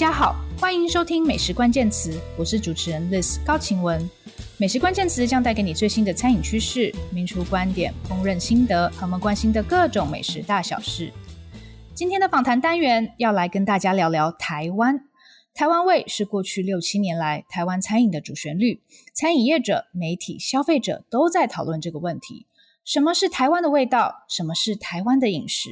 [0.00, 4.08] 大家好，欢迎收听美食关键词，我是主持人 Liz 高晴雯。
[4.56, 11.12] 美食关键词将带给你最新的餐饮趋势、名厨观点、烹饪心得和我们关心的各种美食大小事。
[11.94, 15.04] 今天的访谈单元要来跟大家聊聊台湾。
[15.52, 18.80] 台湾味是过去六七年来台湾餐饮的主旋律，
[19.12, 22.46] 餐饮业者、媒体、消费者都在讨论这个问题：
[22.86, 24.24] 什么是台湾的味道？
[24.30, 25.68] 什么是台湾的饮食？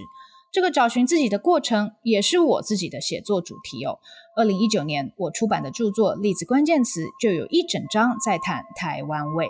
[0.50, 3.98] 这个找寻自己的过程，也是我自己的写作主题哦。
[4.36, 9.46] 二零一九年，我出版的著作《例子关键词》就有一整章在谈台湾味。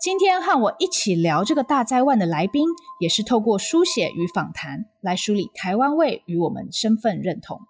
[0.00, 2.66] 今天和我一起聊这个大哉万的来宾，
[3.00, 7.60] 也是透过书写与访谈来梳理台湾味与我们身份认同。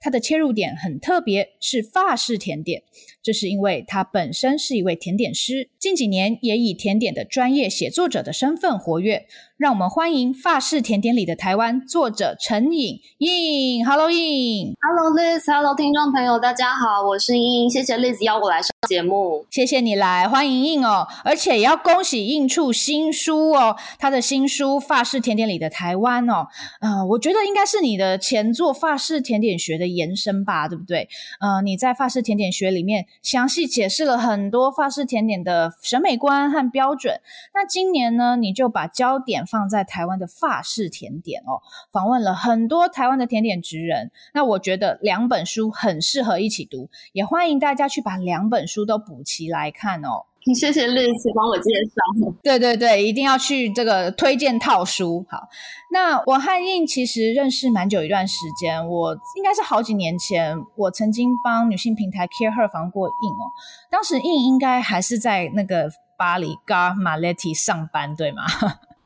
[0.00, 2.84] 他的切入点很特别，是法式甜点。
[3.22, 9.26] 这是因为他本身是一位甜点师，近几年也以甜点的专业写作者的身份活跃。
[9.60, 13.84] 让我们欢迎法式甜点里的台湾作者陈颖颖。
[13.84, 14.74] Hello，颖。
[14.80, 15.52] Hello Liz。
[15.52, 17.68] Hello，听众朋友，大家好，我是颖颖。
[17.68, 19.44] 谢谢 Liz 邀我来上节目。
[19.50, 21.06] 谢谢你来，欢迎颖哦。
[21.26, 26.46] 而且也要恭喜颖出新书哦，他的新书《法式甜点里的台湾》哦。
[26.80, 31.06] 呃，我觉得应该是你的前作《法式甜点学》的延伸吧，对不对？
[31.38, 37.20] 呃，你在《法式甜点学》里面详细解释了很多法式甜点的审美观和标准。
[37.52, 44.10] 那今年呢，你就把焦点放在台湾的法式甜点哦，访问了很多台湾的甜点职人。
[44.32, 50.26] 那我觉得两本书很适合一起读，也欢迎大家去把两本书都补齐来看哦。
[50.56, 52.32] 谢谢 Liz 帮我介绍。
[52.42, 55.26] 对对对，一定要去这个推荐套书。
[55.28, 55.46] 好，
[55.92, 63.52] 那我和印其实认识蛮久一段时间，我应该是好几年前，我曾经帮女性平台 Care Her 访过印哦。
[63.90, 68.44] 当时印应该还是在那个巴黎 Gare Marletti 上班，对吗？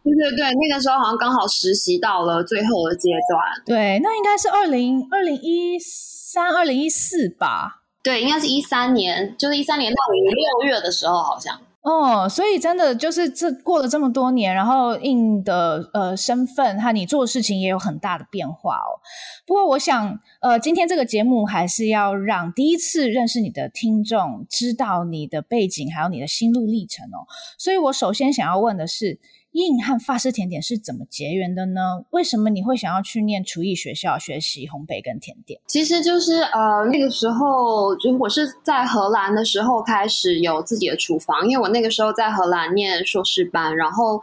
[0.05, 3.43] 对对对，那个时候好像刚好实习到了最后的阶段。
[3.65, 7.81] 对，那应该是二零二零一三、二零一四吧？
[8.03, 11.59] 对，应该是一三年，就是一三年到六月的时候，好像。
[11.81, 19.01] 哦，所以真的就是这过了这么多年，然后印的呃身份和你做的事情也有很大的变化哦。
[19.47, 27.25] 不过我想，呃，今天这个节目还是要让第一次认识你的听众知道你的背景，还有你的心路历程哦。
[27.59, 29.19] 所以我首先想要问的是。
[29.63, 32.05] 颖和法式甜点是怎么结缘的呢？
[32.11, 35.61] 为什么你会想要去念厨艺学校学习烘焙跟甜点？
[35.69, 44.21] 其实就是呃那个时候，就我是在荷兰的时候开始有自己的厨房，因为我那个时候在荷兰念硕士班，然后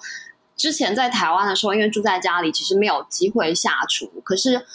[0.57, 4.07] 之前在台湾的时候，因为住在家里，其实没有机会下厨。
[4.25, 4.65] 可是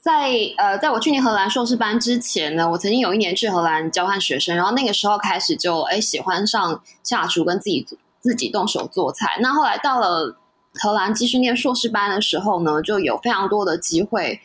[0.00, 7.98] 在呃在我去年荷兰硕士班之前呢，我曾经有一年去荷兰交换学生，然后那个时候开始就哎喜欢上下厨跟自己做。
[8.26, 9.38] 自己动手做菜。
[9.40, 10.36] 那后来到了
[10.74, 14.40] 荷兰继续念硕士班的时候呢，就有非常多的机会，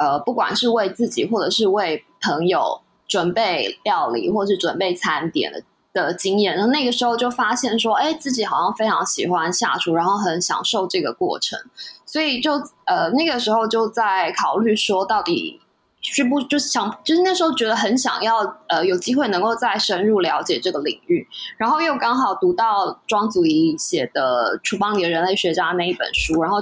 [0.00, 5.52] 呃，不管是为自己或者是为朋友准备料理，或是准备餐点
[5.92, 6.54] 的经验。
[6.56, 11.58] 然后那个时候就发现说，哎，自己好像非常喜欢下厨，然后很享受这个过程。
[12.06, 12.54] 所以就
[12.86, 15.60] 呃那个时候就在考虑说，到底。
[16.02, 18.38] 是不就是想，就是那时候觉得很想要，
[18.68, 21.26] 呃，有机会能够再深入了解这个领域，
[21.58, 26.56] 然后又刚好读到庄祖仪写的《厨房里的人类学家》那一本书，然后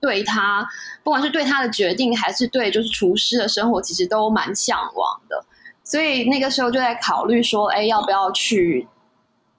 [0.00, 0.66] 对他，
[1.04, 5.44] 不管是对他的决定，还是对就是厨师的生活，其实都蛮向往的，
[5.84, 8.88] 所以那个时候就在考虑说，哎，要不要去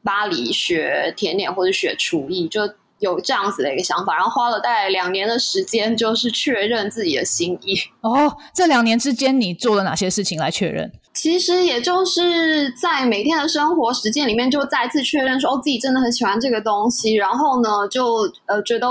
[0.03, 2.61] 巴黎学甜点或者学厨艺，就。
[3.01, 7.75] 有这样子的一个想法，然后花了大概两年的时间，就是确认自己的心意。
[8.01, 10.89] 哦，这两年之间你做了哪些事情来确认？
[11.13, 17.15] 其实也就是在每天的生活实践里面，就再次确认说，哦，自己真的很喜欢这个东西。
[17.15, 18.87] 然后呢，就呃，觉得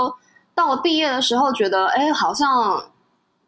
[0.53, 2.83] 到了毕业的时候，觉得哎，好像。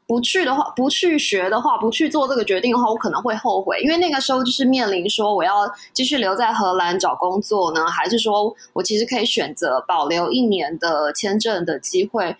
[0.05, 12.35] 不去的话，不去学的话，不去做这个决定的话，我可能会后悔，因为那个时候就是面临说我要继续留在荷兰找工作呢，还是说我其实可以选择保留一年的签证的机会，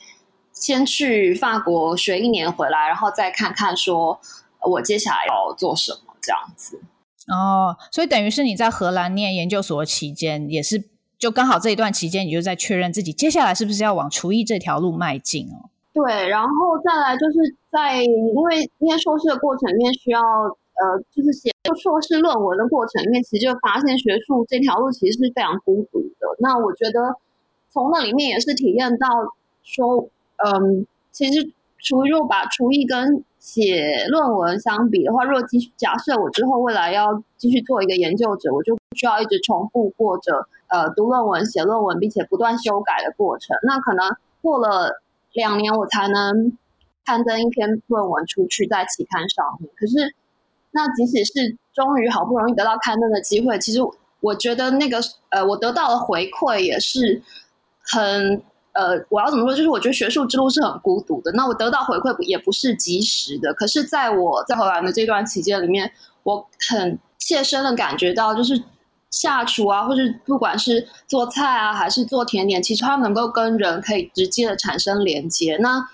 [0.52, 4.20] 先去法国学一年回来，然后再看看说
[4.62, 6.82] 我接下来要做什么这样子。
[7.28, 10.84] 哦，所以等于是你在荷兰念研究所期间，也是
[11.18, 15.70] 就刚好这一段期间，你就在确认自己接下来是不是要往厨艺这条路迈进哦。
[15.94, 26.36] 对，然后再来就是在因为念硕士的过程里面需要呃，就是写硕士论文的过程里面，其实就发现学术这条路其实是非常孤独的。
[26.40, 27.16] 那我觉得
[27.70, 29.08] 从那里面也是体验到
[29.62, 43.56] 说，嗯，其实厨艺如果把厨艺跟写论文相比的话，如果继续假设我之后未来要继续做一个研究者，我就需要一直重复过着呃读论文、写论文，并且不断修改的过程。
[43.62, 45.03] 那可能过了。
[45.34, 46.58] 两年我才能
[47.06, 50.16] 刊登一篇论文出去在期刊上面，可是
[50.72, 53.80] 那即使是终于好不容易得到刊登的机会，其实
[54.22, 55.00] 我觉得那个
[55.30, 57.22] 呃，我得到的回馈也是
[57.82, 58.42] 很
[58.72, 59.56] 呃，我要怎么说？
[59.56, 61.32] 就是我觉得学术之路是很孤独的。
[61.34, 63.54] 那我得到回馈也不是及时的。
[63.54, 65.92] 可是在我在荷兰的这段期间里面，
[66.24, 68.64] 我很切身的感觉到，就是
[69.14, 75.58] 下厨啊，或者不管是做菜啊，还是做甜点，其实它能够跟人可以直接的产生连接。
[75.62, 75.88] 那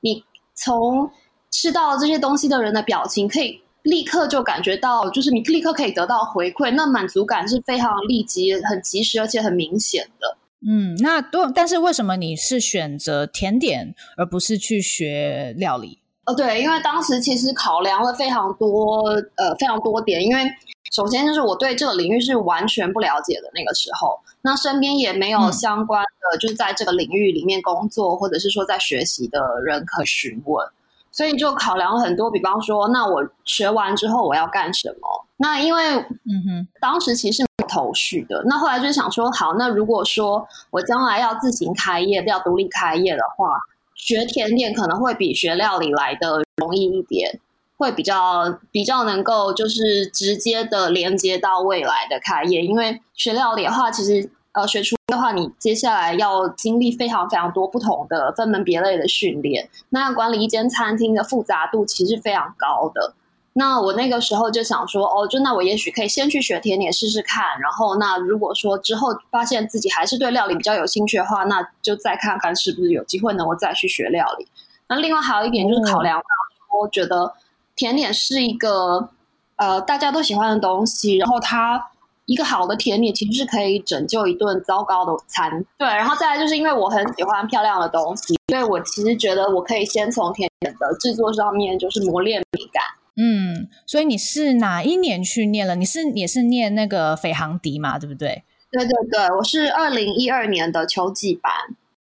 [0.00, 0.24] 你
[0.54, 1.10] 从
[1.50, 3.60] 吃到这些东西的人的表情，可以。
[3.82, 10.36] 立刻就感觉到，就是你立刻可以得到回馈，那满足感是非常立即、很及时，而且很明显的。
[10.64, 15.98] 嗯，那多，但是为什么你是选择甜点，而不是去学料理？
[16.26, 19.02] 呃，对，因为当时其实考量了非常多，
[19.34, 20.22] 呃，非常多点。
[20.22, 20.44] 因为
[20.92, 30.64] 首先就是我对这个领域是完全不了解的那个时候，那身边也没有相关的，就是在这个领域里面工作，嗯、或者是说在学习的人可询问。
[31.10, 35.26] 所以就考量很多，比方说，那我学完之后我要干什么？
[35.36, 38.42] 那因为，嗯哼，当时其实是没有头绪的。
[38.46, 43.58] 那后来就想说，好，那如果说我将来要自行开业，要独立开业的话，
[43.94, 47.38] 学甜点可能会比学料理来的容易一点，
[47.82, 52.62] 会比较比较能够就是直接的连接到未来的开业。
[52.62, 54.30] 因为学料理的话，其实。
[54.54, 59.66] 呃，学厨的话，你接下来要经历非常非常多不同的分门别类的训练。
[59.88, 63.14] 那要管理一间餐厅的复杂度其实非常高的。
[63.54, 67.58] 那我那个时候就想说，哦，就那我也许可以先去学甜点试试看。
[67.62, 74.46] 然后，那如果说之后发现自己还是对料理比较有兴趣的话，那就再看看是不是有机会能够再去学料理。
[74.86, 77.32] 那另外还有一点就是考量到，我觉得
[77.76, 79.10] 甜点是一个
[79.56, 81.88] 呃大家都喜欢的东西，然后它。
[82.26, 85.86] 一个好的甜点其实是可以拯救一顿糟糕的餐，对。
[85.88, 92.82] 然后再来就是因为我很喜欢漂亮的东西，所以我其实觉得我可以先从甜点的制作上面就是磨练美感。
[93.16, 95.74] 嗯，所以你是哪一年去念了？
[95.74, 98.44] 你是也是念那个斐航迪嘛，对不对？
[98.70, 101.52] 对对对，我是二零一二年的秋季班。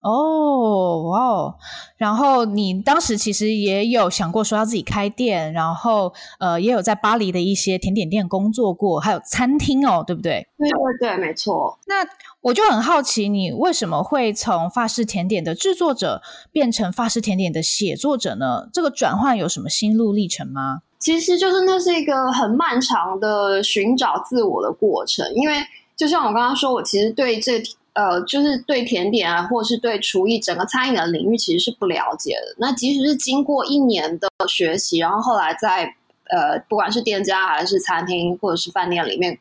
[0.00, 1.54] 哦，哇哦！
[1.96, 10.46] 然后你当时其实也有想过说要自己开店，然后呃，也有在巴黎的一些甜点店工作过，还有餐厅哦，对不对？
[10.56, 11.76] 对对对，没错。
[11.88, 12.06] 那
[12.42, 16.22] 我就很好奇，你为什么会从法式甜点的制作者
[16.52, 18.68] 变成法式甜点的写作者呢？
[18.72, 20.82] 这个转换有什么心路历程吗？
[21.00, 25.56] 其实就是那是一个很漫长的寻找自我的过程，因为
[25.96, 27.60] 就像我刚刚说，我其实对这。
[27.98, 32.54] 呃，就是对甜点啊，或是对厨艺整个餐饮的领域，其实是不了解的。
[32.58, 35.92] 那即使是经过一年的学习，然后后来在
[36.30, 39.36] 呃，不管是店家还是餐厅或者是饭店里面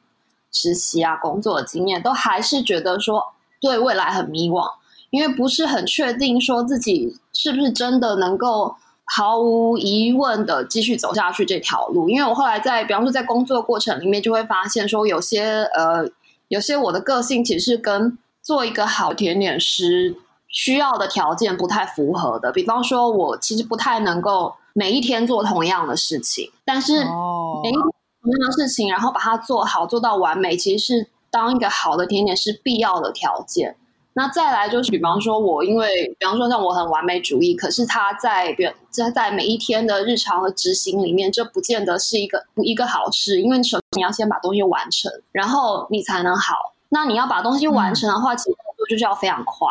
[0.51, 3.23] 实习啊工作的经验，都还是觉得说
[3.61, 4.67] 对未来很迷惘，
[5.11, 12.09] 因为不是很确定说自己是不是真的能够毫无疑问的继续走下去这条路。
[12.09, 16.09] 因为我后来在，比方说在工作过程里面，就会发现说有些呃，
[16.47, 18.17] 有些我的个性其实是跟
[18.47, 20.15] 做一个好甜点师
[20.47, 27.81] 需要的条件不太符合的，比方说，我其实不太能够每一天做同样的事情，但是每一天
[28.21, 33.75] 同样的事情，然后把它做好做到完美，其实是当一个好的甜点师必要的条件。
[34.13, 38.55] 那再来就是，比方说，我因为比方说像我很完美主义，可是他在
[38.89, 46.55] 在在每一天的日常的执行里面，这不见得是一个一个好事，因为你首先你要先把东西完成，然后你才能好。
[46.89, 49.67] 那你要把东西完成的话，嗯、其实动作就是要非常快。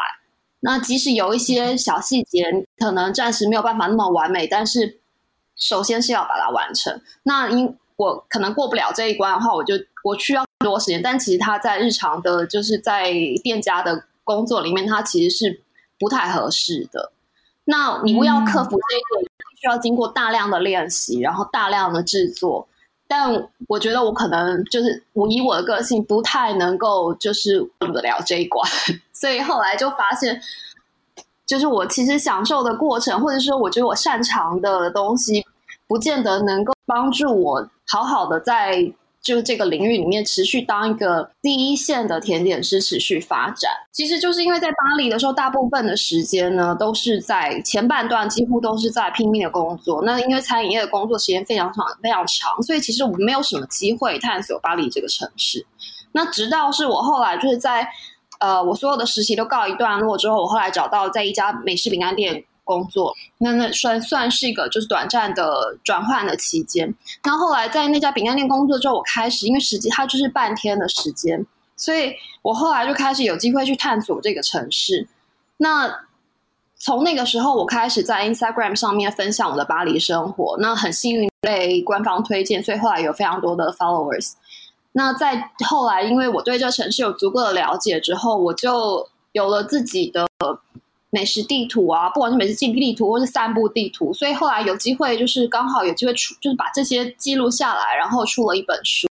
[0.61, 4.99] 那即使有一些小细节可能暂时没有办法那么完美，但是
[5.55, 7.01] 首先是要把它完成。
[7.23, 11.01] 那因我可能过不了这一关的话，我就我需要更多时间。
[11.01, 15.63] 但其实他在日常的，就是在店家的工作里面，它其实是
[15.99, 17.13] 不太合适的。
[17.65, 19.31] 那你不要克服这一点，
[19.61, 22.69] 需要经过大量的练习，然后大量的制作。
[23.09, 28.69] 但我觉得我可能就是我以我的个性不太能够就是过得了这一关，
[29.13, 30.41] 所以后来就发现，
[31.47, 35.45] 就是我其实享受的过程，或者说我觉得我擅长的东西，
[35.87, 38.93] 不见得能够帮助我好好的在。
[39.27, 50.03] 就这个领域里面持续当一个第一线的甜点师，持续发展，其实就是因为在巴黎的时候，大部分的时间呢都是在前半段，几乎都是在拼命的工作。
[50.05, 55.67] 那因为餐饮业的工作时间非常长，非常长，所以其实我们没有什么机会探索巴黎这个城市。
[56.13, 57.89] 那直到是我后来就是在
[58.39, 62.45] 呃，我所有的实习都告一段落之后，我后来找到在一家美式饼干店。
[62.67, 66.93] 工作，那那算算是一个就是短暂的转换的期间。
[67.25, 71.47] 那后来在那家饼干店工作之后，我开始因为实际它就是半天的时间，
[71.77, 75.09] 所以我后来就开始有机会去探索这个城市。
[75.57, 76.01] 那
[76.79, 80.59] 从那个时候，我开始在 Instagram 上面分享我的巴黎生活。
[80.61, 84.33] 那很幸运被官方推荐，所以后来有非常多的 followers。
[84.93, 90.26] 那在后来，因为我对这个城市有足够的了解之后，我就有了自己的
[91.11, 94.13] 美食地图啊，不管是美食记地图或是散步地图。
[94.13, 99.09] 所以后来有机会，就是刚好有机会出，就是把这些记录下来，然后出了一本书。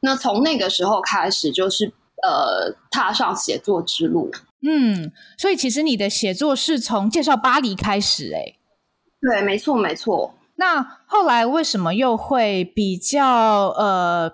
[0.00, 4.30] 那从那个时候开始，就是呃，踏上写作之路。
[4.64, 8.54] 嗯，所以其实你的写作是从介绍巴黎开始，哎。
[9.20, 10.34] 对，没错，没错。
[10.56, 14.32] 那后来为什么又会比较呃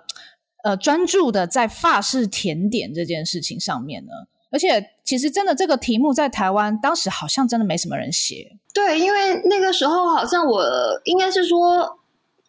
[0.63, 4.11] 呃专注的在法式甜点这件事情上面呢？
[4.51, 8.57] 而且其实真的这个题目在台湾当时好像真的没什么人写。
[8.73, 10.63] 对，因为那个时候好像我
[11.05, 11.99] 应该是说，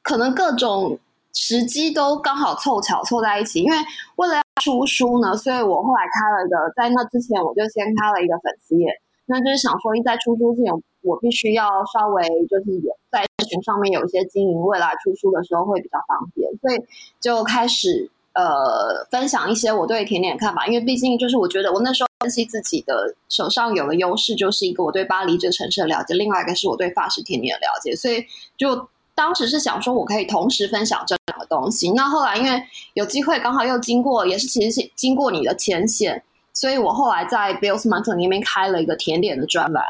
[0.03, 0.99] 可能各种
[1.33, 3.77] 时机都刚好凑巧凑在一起，因为
[4.17, 4.41] 为了。
[4.61, 8.93] 出书呢，所以我后来开了一个，在那之前我就先开了一个粉丝页，
[9.25, 16.87] 那就是想说，一在出书之前，我必须要稍微就是有在群上面有一些经营，未来出书的时候会比较方便，所以
[17.23, 28.25] 就开始呃分享一些我对甜点的看法，因为毕竟就是我觉得我那时候分析自己的手上有的优势，就是一个我对巴黎这个城市的了解，另外一个是我对法式甜点的了解，所以
[28.57, 28.89] 就。
[29.13, 31.91] 当时是想说，我可以同时分享这两个东西。
[31.91, 32.63] 那后来因为
[32.95, 36.23] 有机会，刚好又经过，也是其实是经过你的牵线，
[36.55, 39.85] 所以我后来在 Bill's Monthly 里面开了一个甜点的专栏。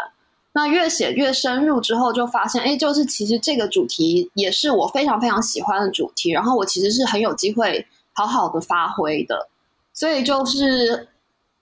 [0.53, 6.33] 那越写越深入之后，就发现，哎，就是其实这个主题也是我非常非常喜欢的主题。
[6.33, 9.49] 然后我其实是很有机会好好的发挥的，
[9.93, 11.09] 所以就是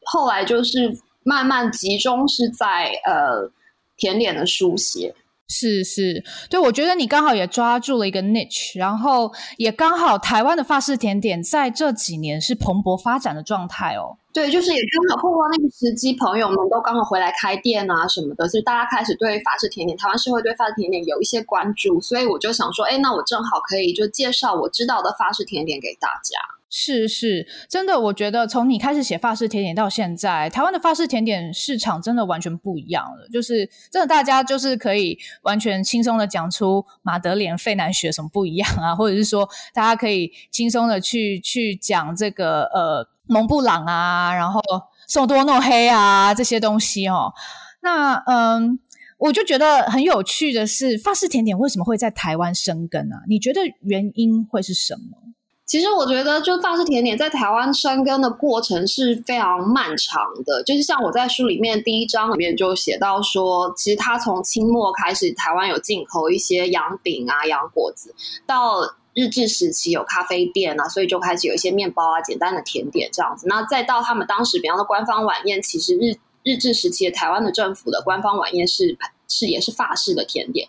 [0.04, 3.50] 后来就是慢慢集中是在呃
[3.96, 5.14] 甜点的书写。
[5.48, 14.18] 是是，对，我觉得你刚好也抓住了一个 niche，然后也刚好台湾的法式甜点在这几年是蓬勃发展的状态哦。
[14.30, 26.38] 对，就是也刚好碰到那个时机，朋友们都刚好回来开店啊什么的，所以大家开始对法式甜点，台湾社会对法式甜点有一些关注，所以我就想说，哎，那我正好可以就介绍我知道的法式甜点给大家。
[26.70, 33.26] 是是，真的，我觉得从你开始写法式甜点到现在，台湾的法式甜点市场真的完全不一样了。
[33.32, 44.60] 就是真的，大家就是可以完全轻松的讲出马德莲、费南雪什么不一样啊，或者是说，大家可以轻松的去去讲这个呃蒙布朗啊，然后
[45.06, 47.32] 宋多诺黑啊这些东西哦。
[47.80, 48.78] 那嗯，
[49.16, 53.22] 我就觉得很有趣的是，法式甜点为什么会在台湾生根啊？
[53.26, 55.27] 你觉得原因会是什么？
[55.68, 60.62] 其实我觉得，就法式甜点在台湾生根的过程是非常漫长的。
[60.62, 68.14] 就是像我在书里面第一章里面就写到说，其实它从清末开始，台湾有进口一些洋饼啊、洋果子，
[68.46, 68.80] 到
[69.12, 73.46] 日治时期有咖啡店啊，所以就开始有一些面包啊、简单的甜点这样子。
[73.46, 78.96] 那再到他们当时，比方说官方晚宴，其实日日治时期的台湾的政府的官方晚宴是
[79.28, 80.66] 是也是法式的甜点。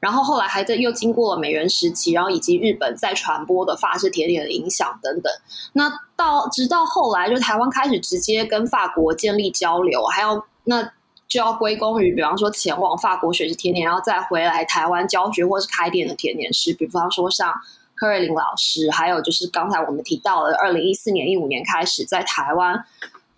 [0.00, 5.30] 然后后来还在又经过了美元时期，然后以及日本再传播的法式甜点的影响等等。
[5.74, 10.82] 那到直到后来，就台湾开始直接跟法国建立交流，还要那
[11.28, 17.54] 就要归功于，比方说前往法国学习甜点，然后再回来台湾教学或是开店的甜点师，比方说像
[17.94, 22.84] 柯瑞琳老师，还有就是刚才我们提到的二零一四年、一五年开始在台湾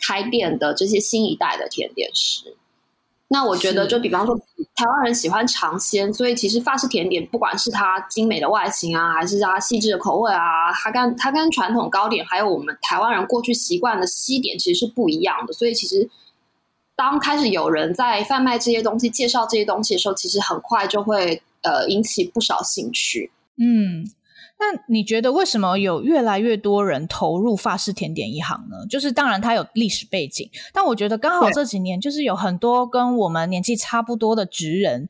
[0.00, 2.56] 开店的这些新一代的甜点师。
[3.32, 4.36] 那我觉得，就比方说，
[4.74, 15.52] 台湾人喜欢尝鲜，所以其实法式甜点，不管是它精美的外形啊，还是它细致的口味啊，它跟它跟传统糕点，还有我们台湾人过去习惯的西点，其实是不一样的。
[15.54, 16.10] 所以其实，
[16.94, 23.30] 当开始有人在贩卖这些东西、介绍这些东西的时候，其实很快就会呃引起不少兴趣。
[23.56, 24.10] 嗯。
[24.58, 28.86] 那你觉得为什么有越来越多人投入法式甜点一行呢？
[28.88, 35.08] 就是当然它有历史背景，但我觉得刚好这几年就是有很多跟我们年纪差不多的职人。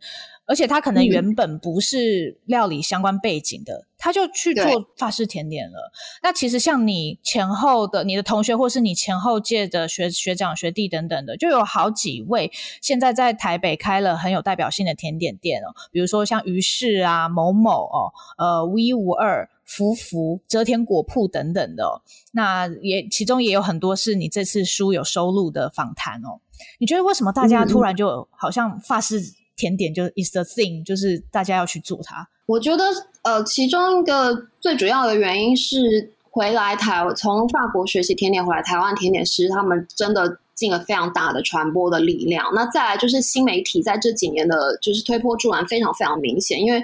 [0.53, 4.65] 而且他可能原本不是料理相关背景的，嗯、他就去做
[4.99, 5.91] 法式甜点了。
[6.23, 15.73] 那其实像你前后的你的同学，或是你前后届的学学长学弟等等的，就有好几位现在在台北开了很有代表性的甜点店哦。
[15.91, 22.03] 比如说像于是啊、某某哦、呃 V 五二、福福、遮天果铺等等的、哦。
[22.33, 26.43] 那也其中也有很多是你这次书有收录的访谈哦。
[26.79, 29.19] 你觉得为什么大家突然就好像法式？
[29.57, 32.29] 甜点就是 is the thing，就是大家要去做它。
[32.47, 32.85] 我觉得，
[33.23, 42.53] 呃，其中一个最主要的原因是回来台从法国学习甜点回来台湾甜点师，他们真的尽了非常大的传播的力量。
[42.53, 46.61] 那再来就是新媒体在这几年的，就是推波助澜非常非常明显。
[46.61, 46.83] 因为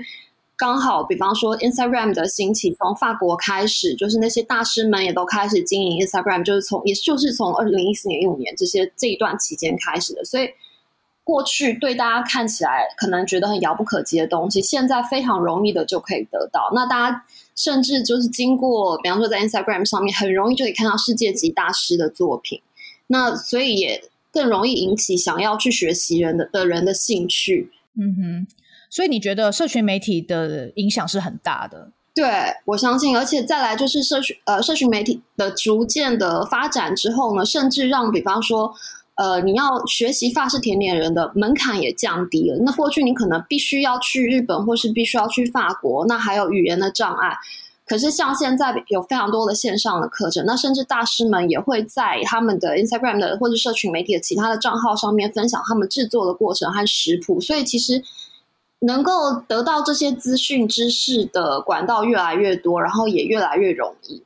[0.57, 10.49] 刚好，比方说 Instagram 的兴起，从法国开始，就是那些大师们也都开始经营 Instagram，就是从也就是从二零一四年、一五年这些这一段期间开始的，所以。
[11.29, 16.71] 过去对大家看起来可能觉得很遥不可及的东西，现在非常容易的就可以得到。
[16.75, 17.23] 那大家
[17.55, 22.63] 甚至就是经过，比方说在 Instagram 上面，很容易就可以看到世界级大师的作品。
[23.09, 27.71] 那所以也更容易引起想要去学习人的的人的兴趣。
[27.99, 28.47] 嗯哼，
[28.89, 31.91] 所以你觉得社群媒体的影响是很大的？
[32.15, 32.27] 对，
[32.65, 38.75] 我相信，而且再来就是社群呃，社群媒体的逐渐的发展之后呢，甚至让比方说
[39.19, 42.57] 呃，你要学习法式甜点人的门槛也降低了。
[42.61, 47.37] 那过去你可能必须要去日本，或是必须要去法国，那还有语言的障碍。
[47.85, 58.03] 可是像现在有非常多的线上的课程，那甚至大师们也会在他们的 Instagram 的或者社群媒体的其他的账号上面分享他们制作的过程和食谱，所以其实。
[58.81, 64.23] 能够得到这些资讯知识的管道越来越多，然后也越来越容易。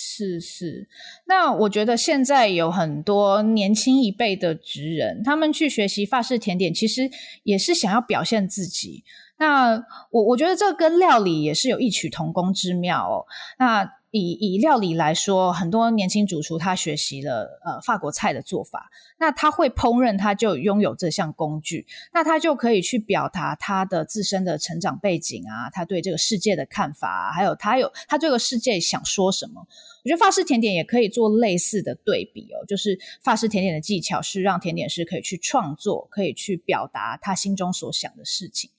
[0.00, 0.86] 是是，
[1.26, 7.10] 那我觉得现在有很多年轻一辈的职人，他们去学习法式甜点，其实
[7.42, 9.02] 也是想要表现自己。
[9.38, 9.72] 那
[10.12, 13.26] 我我觉得这跟料理也是有异曲同工之妙哦。
[13.58, 29.66] 那以以料理来说，很多年轻主厨他学习了呃法国菜的做法，那他会烹饪，他就拥有这项工具，那他就可以去表达他的自身的成长背景啊，他对这个世界的看法啊，还有他有他这个世界想说什么。
[30.04, 38.70] 我觉得法式甜点也可以做类似的对比哦，就是法式甜点的技巧是让甜点师可以去创作，可以去表达他心中所想的事情。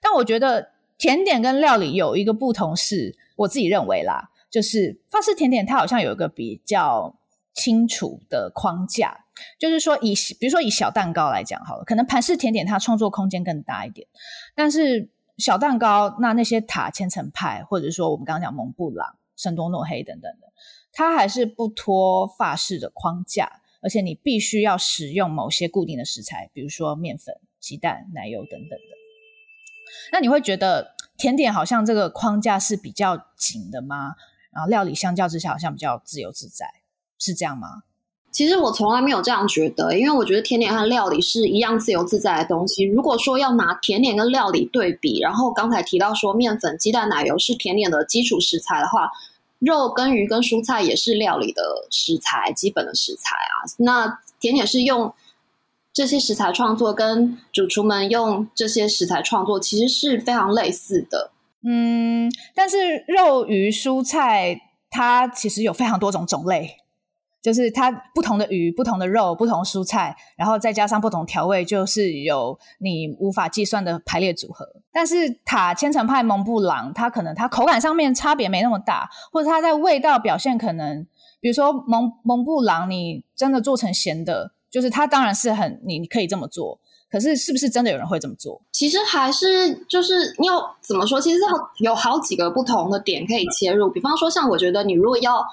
[0.00, 4.30] 但我觉得甜点跟料理有一个不同，是我自己认为啦。
[4.50, 7.16] 就是法式甜点，它好像有一个比较
[7.54, 9.24] 清楚的框架，
[9.58, 14.06] 就是说以比如说以小蛋糕来讲好了，可能盘式甜点它创作空间更大一点，
[14.54, 20.52] 但是小蛋糕那那些塔千层派，或者说我们刚刚讲蒙布朗、圣多诺黑等等的，
[20.92, 28.98] 它还是不脱法式的框架，而且你必须要使用某些固定的食材，比如说面粉、鸡蛋、奶油等等的。
[30.12, 34.14] 那你会觉得甜点好像这个框架是比较紧的吗？
[34.52, 36.66] 然后料理相较之下好像比较自由自在，
[37.18, 37.82] 是这样吗？
[38.30, 42.84] 其实我从来没有这样觉得，因为我觉得甜点和料理是一样自由自在的东西。
[42.84, 49.10] 如果说要拿甜点跟料理对比，然后刚才提到说面粉、鸡蛋、奶油是甜点的基础食材的话，
[49.58, 53.64] 肉跟鱼跟蔬菜也是料理的食材，基本的食材啊。
[53.78, 55.12] 那甜点是用
[55.92, 61.32] 这些食材创作，跟主厨们用这些食材创作，其实是非常类似的。
[61.64, 66.76] 嗯，但是肉、鱼、蔬菜，它其实有非常多种种类，
[67.42, 74.66] 就是它不同的鱼、不同的肉、不同蔬菜，然后再加上不同调味，就是有你无法计算的排列组合。
[74.92, 81.06] 但是塔千层派蒙布朗，它可能它口感上面差别没那么大，或者它在味道表现可能，
[81.40, 86.80] 比如说蒙蒙布朗，你真的做成咸的，就是它当然是很你你可以这么做。
[87.10, 88.60] 可是，是不是真的有人会这么做？
[88.70, 91.20] 其实还是就是你要怎么说？
[91.20, 91.38] 其实
[91.78, 93.88] 有好几个不同的点可以切入。
[93.90, 95.44] 比方说，像我觉得你如果要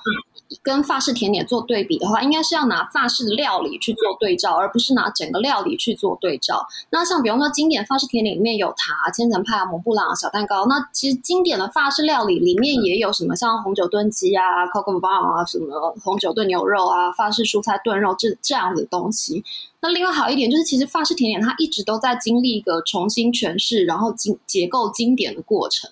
[0.61, 6.67] 跟法式甜点做对比的话，应该是要拿法式料理去做对照，而不是拿整个料理去做对照。
[6.91, 10.65] 那像比方说经典法式甜点里面有塔、千层派啊、蒙布朗、小蛋糕。
[10.67, 19.43] 那其实经典的法式料理里面也有什么像红酒炖鸡啊、coq au vin 啊、什么红酒炖牛肉啊、法式蔬菜炖肉这这样子的东西。
[19.87, 25.87] 那另外好一点就是，其实法式甜点它一直都在经历一个重新诠释，然后经结构经典的过程。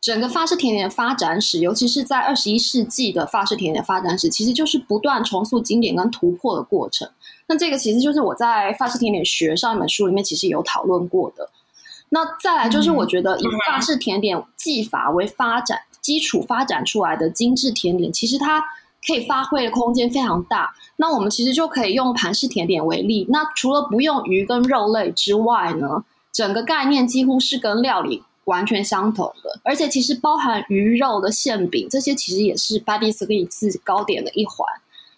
[0.00, 7.06] 整个法式甜点的发展史，尤其是在二十一世纪的法式甜点发展史，其实就是不断重塑经典跟突破的过程。
[7.46, 11.50] 那这个其实就是我在法式甜点学上一本书里面其实有讨论过的。
[12.08, 18.64] 那再来就是，我觉得以法式甜点技法为发展基础发展出来的精致甜点，其实它。
[19.06, 20.74] 可以发挥的空间非常大。
[20.96, 23.26] 那我们其实就可以用盘式甜点为例。
[23.28, 29.60] 那除了不用鱼跟肉类之外呢，整个概念几乎是跟料理完全相同的。
[29.62, 33.48] 而且其实包含鱼肉的馅饼，这些其实也是 pâtisserie
[33.84, 34.66] 糕点的一环。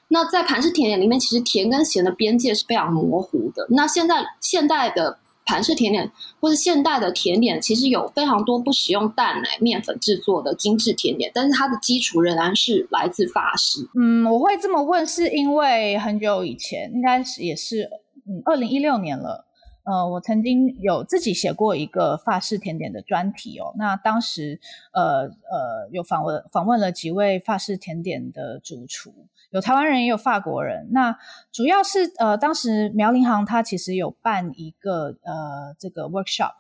[0.09, 3.67] 那在盘式甜点里面，其实甜跟咸的边界是非常模糊的。
[3.71, 5.19] 那现在现代的。
[5.49, 13.89] 盘式甜点或是现代的甜点，其实有非常多不使用蛋奶面粉制作的精致甜点，但是它的基础仍然是来自法式。
[13.99, 17.89] 嗯，我会这么问，是因为很久以前，应该是也是
[18.27, 19.47] 嗯，二零一六年了。
[19.85, 23.73] 呃，我曾经有自己写过一个法式甜点的专题哦。
[23.79, 24.61] 那当时
[24.93, 29.15] 呃呃，有访问访问了几位法式甜点的主厨。
[29.51, 30.89] 有台湾人，也有法国人。
[30.93, 31.17] 那
[31.53, 36.53] 主要是呃，当时苗林行他其实有办一个呃这个 workshop，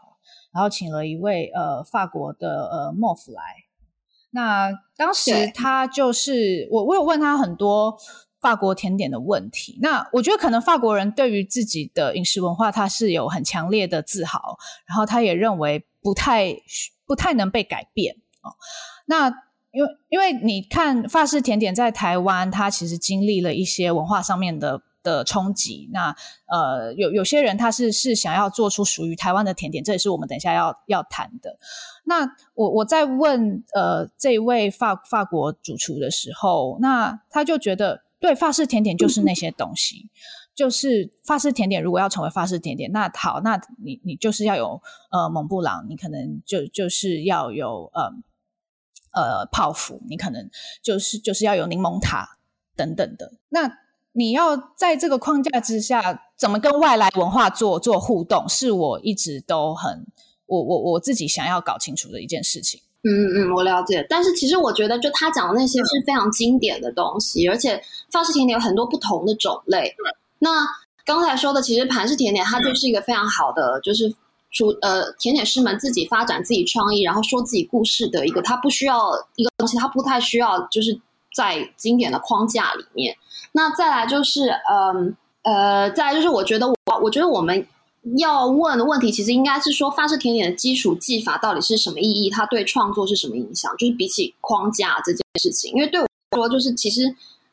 [0.53, 3.42] 然后请了一位呃法国的呃莫夫来。
[4.31, 7.96] 那当时他就是我，我有问他很多
[8.40, 9.79] 法国甜点的问题。
[9.81, 16.55] 那我觉得可能法国人对于自己的饮食文化，他是有很强烈的自豪，然后他也认为不太
[17.07, 18.53] 不太能被改变哦。
[19.07, 19.33] 那
[19.71, 25.89] 因为因为你看法式甜点在台湾，它其实经历了一些文化上面的的冲击。
[25.93, 26.15] 那
[26.47, 31.59] 呃，有有些人他是是想要做出属于台湾的甜点，这也是我们等一下要要谈的。
[32.05, 40.09] 那我我在问呃这位法法国主厨的时候，那他就觉得对法式甜点就是那些东西，
[40.55, 48.11] 就是法式甜点如果要成为法式甜点，那好，那你你就是要有呃蒙布朗，你可能就就是要有呃
[49.21, 50.49] 呃泡芙，你可能
[50.83, 52.39] 就是就是要有柠檬塔
[52.77, 53.33] 等等的。
[53.51, 53.79] 那
[54.13, 60.07] 你要在这个框架之下，怎么跟外来文化做做互动，是我一直都很。
[60.47, 62.81] 我我我自己想要搞清楚的一件事情。
[63.03, 64.05] 嗯嗯嗯，我了解。
[64.09, 69.95] 但是其实我觉得，就他讲的那些是非常经典的东西，而且法式甜点有很多不同的种类。
[70.39, 70.67] 那
[71.05, 74.13] 刚才说的，其实盘式甜点它就是一个非常好的，就是
[74.51, 78.43] 厨呃甜点师们自己发展自己创意，然后说自己故事的一个。
[78.43, 80.99] 它不需要一个东西，它不太需要就是
[81.35, 83.17] 在经典的框架里面。
[83.53, 87.67] 那再来就是，嗯呃，再来就是，我觉得我我觉得我们。
[88.17, 92.31] 要问的问题其实应该是说，法式甜点的基础技法到底是什么意义？
[92.31, 93.71] 它对创作是什么影响？
[93.77, 97.03] 就是比起框架这件事情，因为对我说，就是其实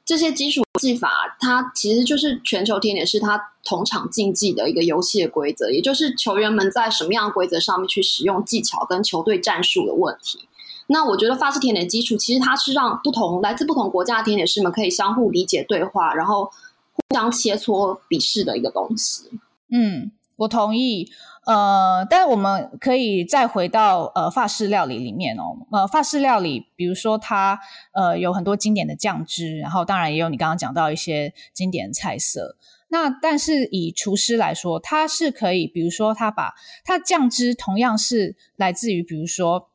[0.06, 10.48] 这些基础技法，它其实就是全球甜点师他同场竞技的一个游戏的规则，也就是球员们在什么样的规则上面去使用技巧跟球队战术的问题。
[10.88, 16.46] 那我觉得法式甜点基础其实它是让不同来自不同国家的甜点师们可以相互理解对话，然后
[16.94, 19.32] 互相切磋比试的一个东西。
[19.70, 20.12] 嗯。
[20.38, 21.10] 我同意，
[21.46, 27.60] 呃，但我们可以再回到呃法式料理里面哦，呃，法式料理，比如说它
[27.94, 32.58] 呃有很多经典的酱汁，然后当然也有你刚刚讲到一些经典菜色。
[32.88, 36.54] 那但是以厨师来说，他是可以，比如说他把
[36.84, 39.70] 他酱汁同样是来自于比如说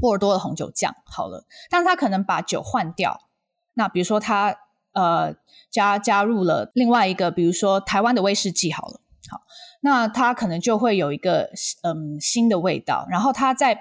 [0.00, 3.28] 波尔多的红酒酱，好了，但他可能把酒换掉，
[3.74, 4.56] 那比如说他
[4.92, 5.34] 呃
[5.70, 9.40] 加加入了另外一个，比如说台湾的威士忌，好了，好。
[9.80, 11.50] 那它可能就会有一个
[11.82, 13.80] 嗯新的味道，然后它再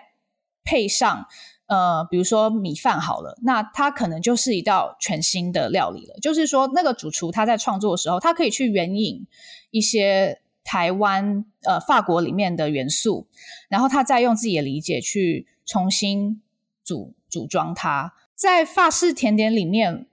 [0.64, 1.26] 配上
[1.66, 6.16] 呃，比如说米饭好了，那它可能就是一道全新的料理了。
[6.22, 9.26] 就是说，那个主厨他在创作的时候，他可以去援引
[9.72, 13.28] 一些台湾呃法国里面的元素，
[13.68, 16.42] 然后他再用自己的理解去重新
[16.84, 18.14] 组组装它。
[18.36, 20.06] 在法式甜点里面，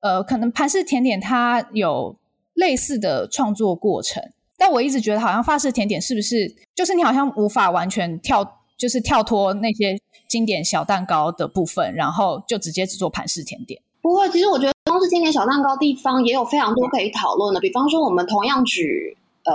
[0.00, 2.18] 呃，可能盘式甜点它有
[2.54, 4.32] 类似的创作过程。
[4.64, 9.98] 但我一直觉得，好像法式甜点是不是就是你好像无法完全跳，就是跳脱那些
[10.28, 13.82] 经典小蛋糕的部分，然后就直接只做盘式甜点？
[14.00, 17.58] 不会，其实我觉得光是经典小蛋糕地方也有非常多可以讨论的。
[17.58, 19.52] 比方说，我们同样举呃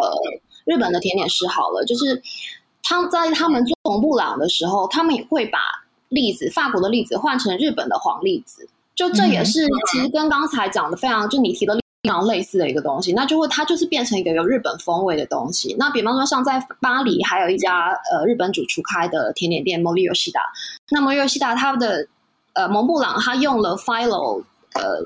[0.65, 2.21] 日本的甜点师好了，就是
[2.83, 5.59] 他在他们做红布朗的时候，他们也会把
[6.09, 11.79] 栗子法国的栗子换成日本的黄栗子，就这也是其实跟刚才讲的非常，就你提的。
[12.07, 15.75] 非常类似的一个东西，那就会它就是变成一个有日本风味的东西。
[15.77, 20.39] 那比方说，像在巴黎还有一家呃日本主厨开的甜点店 Mori Yoshida，
[20.89, 22.07] 那 Mori Yoshida 它的
[22.53, 24.41] 呃蒙布朗，它用了 phylo
[24.73, 25.05] 呃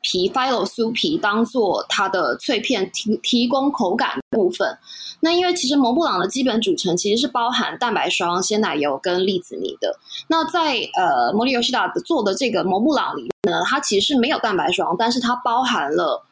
[0.00, 4.76] 皮 phylo 酥皮当做它的脆片提提供口感部分。
[5.20, 9.96] 那因为其实蒙布朗的基本组成其实是包含蛋白霜、鲜奶油跟栗子泥的。
[10.26, 16.24] 那在呃 Mori Yoshida 做的这个蒙布朗里呢，它其实是没有蛋白霜，但是它包含了。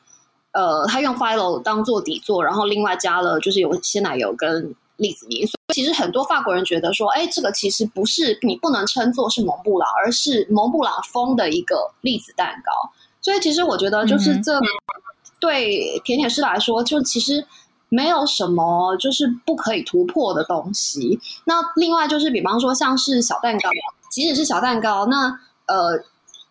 [0.52, 12.90] 呃，他用 Phyllo 当做底座，然后另外加了就是有鲜奶油跟栗子泥，所以其实很多法国人觉得说，哎，这个其实不是你不能称作是蒙布朗，而是蒙布朗风的一个栗子蛋糕。
[13.20, 14.58] 所以其实我觉得就是这
[15.38, 17.46] 对甜点师来说，就其实
[17.88, 21.20] 没有什么就是不可以突破的东西。
[21.44, 23.68] 那另外就是比方说像是小蛋糕，
[24.10, 26.02] 即使是小蛋糕，那呃。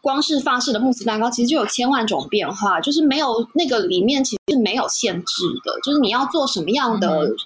[0.01, 7.45] 光是法式的慕斯蛋糕，其实就有千万种变化，就是没有那个里面其实是没有限制的，就是你要做什么样的食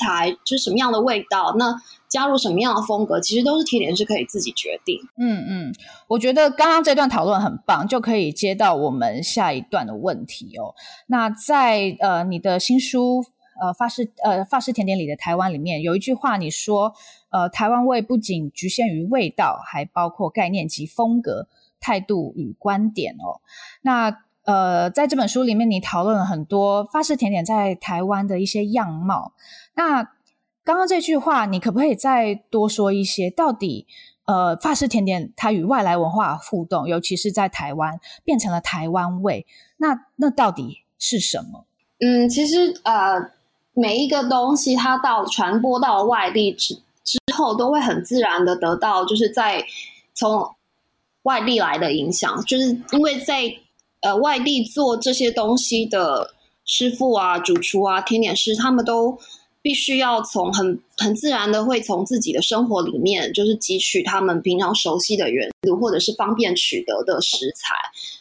[0.00, 4.98] 材，嗯、就是什么样的味道，那加入什么样的风格，其实都是甜点师可以自己决定。
[5.18, 5.74] 嗯嗯，
[6.08, 10.74] 我觉得刚刚这段讨论很棒，就可以接到我们下一段的问题哦。
[11.06, 13.22] 那在呃你的新书
[13.60, 16.94] 呃法式呃法式甜点里的台湾里面有一句话，你说
[17.28, 21.46] 呃台湾味不仅局限于味道，还包括概念及风格。
[21.80, 23.40] 态度与观点哦，
[23.82, 29.32] 那呃，在这本书里面，你讨论了很多法式甜点在台湾的一些样貌。
[29.74, 30.02] 那
[30.64, 33.30] 刚刚这句话，你可不可以再多说一些？
[33.30, 33.86] 到底
[34.24, 41.64] 呃，法式甜点它与外来文化互动，尤其是在台湾变成了台湾味，那那到底是什么？
[41.98, 43.30] 嗯，其实呃，
[43.74, 49.64] 每一个东西它到传播到外地之之后，都会很自然的得到，就是在
[50.14, 50.54] 从
[51.22, 53.54] 外地来的影响，就是因为在
[54.00, 59.18] 呃外地做这些东西的师傅啊、主厨啊、甜点师，他们都。
[59.62, 67.74] 必须要从很很自然的会从自己的生活里面，就是汲取他们平常熟悉的元素，或者是方便取得的食材。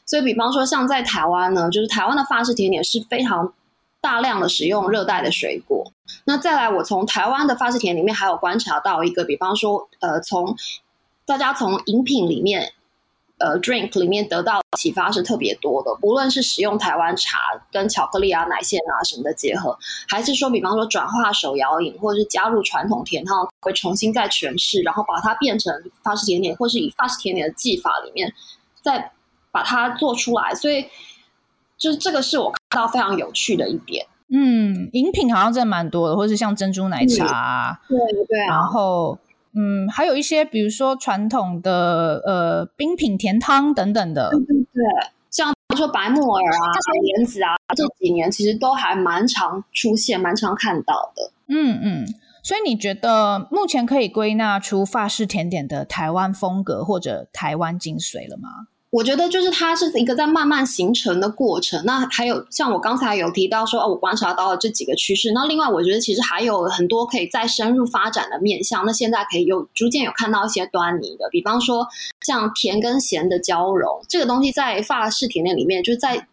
[0.06, 3.54] 所以，比方说像在台湾呢，就是台湾的法式甜点是非常
[4.02, 5.90] 大量的使用热带的水果。
[6.26, 10.58] 那再来，我从台湾的法式甜里面还有观察到一个，比方说，呃，从
[11.26, 12.74] 大家从饮品里面。
[13.40, 17.38] 呃，drink 里面得到启发是特别多的，不论是使用台湾茶
[17.72, 19.78] 跟巧克力啊、奶线啊什么的结合，
[20.10, 25.74] 还是说，比方说转化手摇饮，或者是加入传统甜汤，会重新再诠释，然后把它变成
[26.04, 28.34] 法式甜点，或是以法式甜点的技法里面
[28.82, 29.12] 再
[29.52, 30.54] 把它做出来。
[30.54, 30.86] 所以，
[31.78, 34.06] 就是这个是我看到非常有趣的一点。
[34.32, 39.18] 嗯，饮品好像真的蛮多的，或是像珍珠奶茶啊，对对啊，然后。
[39.60, 44.84] 嗯，还有一些，比如说传统的呃冰品甜汤等等的，对对对，
[45.30, 46.64] 像比如说白木耳啊、
[47.04, 51.32] 莲子啊，这几年其实都还蛮常出现、蛮常看到的。
[51.48, 52.06] 嗯嗯，
[52.42, 58.68] 所以你觉得目前可以归纳出法式甜点的台湾风格或者台湾精髓了吗？
[58.92, 61.84] 我觉得就是它是一个在慢慢形成的过程。
[61.86, 65.32] 那还有像我刚才有提到说，哦，我观察到了这几个趋势。
[65.32, 68.86] 那另外，我觉得其实还有很多可以再深入发展的面向。
[68.86, 71.88] 那现在可以有逐渐有看到一些端倪的，比方说
[72.22, 76.28] 像甜跟咸的交融，这个东西在发饰甜点里面，就是在。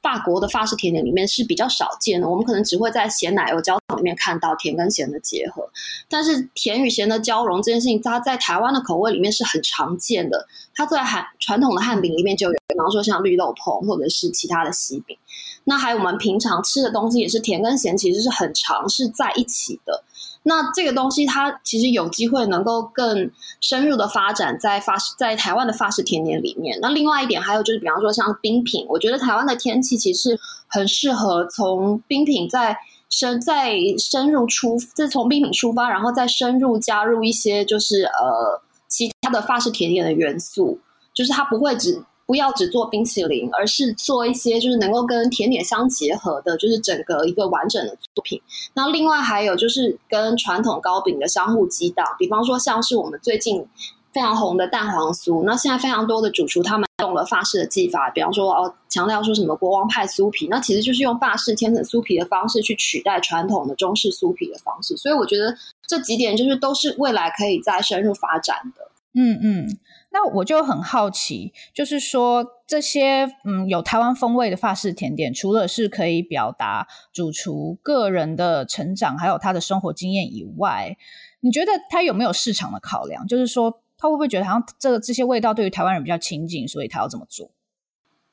[0.00, 5.68] 法国的法式甜点里面是比较少见的，我们可能只会在咸奶油焦糖里面看到甜跟咸的结合，
[6.08, 10.46] 但是甜与咸的交融这件事情，它在台湾的口味里面是很常见的。
[10.74, 15.16] 它在汉传统的汉饼里面就有，比方说像绿豆椪或者是其他的西饼。
[15.64, 20.04] 那还有我们平常吃的东西也是甜跟咸，其实是很常是在一起的。
[20.44, 26.78] 那这个东西它其实有机会能够更深入的发展在法，在台湾的法式甜点里面。
[26.80, 32.76] 那另外一点还有就是，比方说像冰品，我觉得台湾的天气其实很适合从冰品再
[33.10, 40.78] 深再深入出，再从冰品出发，然后再深入加入一些就是呃其他的法式甜点的元素，
[41.12, 42.02] 就是它不会只。
[42.28, 48.38] 不要只做冰淇淋，而是做一些就是能够跟甜点相结合的，就是整个一个完整的作品。
[48.74, 53.66] 那另外还有就是跟传统糕饼的相互激荡，比方说像是我们最近
[54.12, 55.42] 非常红的蛋黄酥。
[55.42, 64.94] 那现在非常多的主厨他们用了法式的技法，比方说哦强调说什么国王派酥皮，那其实就是用法式千层酥皮的方式去取代传统的中式酥皮的方式。
[64.98, 68.82] 所以我觉得这几点就是都是未来可以再深入发展的。
[69.14, 69.78] 嗯嗯。
[70.10, 80.96] 那我就很好奇，就是说这些嗯有台湾风味的法式甜点，除了是可以表达主厨个人的成长，还有他的生活经验以外，
[81.40, 83.26] 你觉得他有没有市场的考量？
[83.26, 87.50] 就是说他会不会觉得好像这个这些味道对于台湾人比较亲近，所以他要这么做？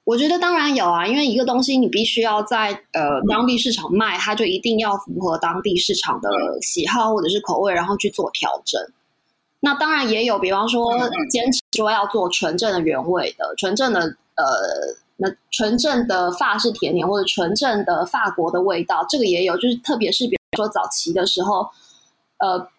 [0.05, 6.29] 我觉得当然有啊，因为一个东西你必须要在呃当地市场卖，它就一定要符合当地市场的
[6.61, 8.79] 喜好或者是口味，然后去做调整。
[9.65, 10.93] 那当然也有，比方说
[11.31, 13.99] 坚持说要做纯正的原味的、纯正的
[14.35, 14.45] 呃，
[15.17, 19.55] 那纯正的法式甜点或者纯正的法国的味道，这个也有。
[19.57, 21.67] 就是特别是比如说早期的时候，
[22.37, 22.69] 呃，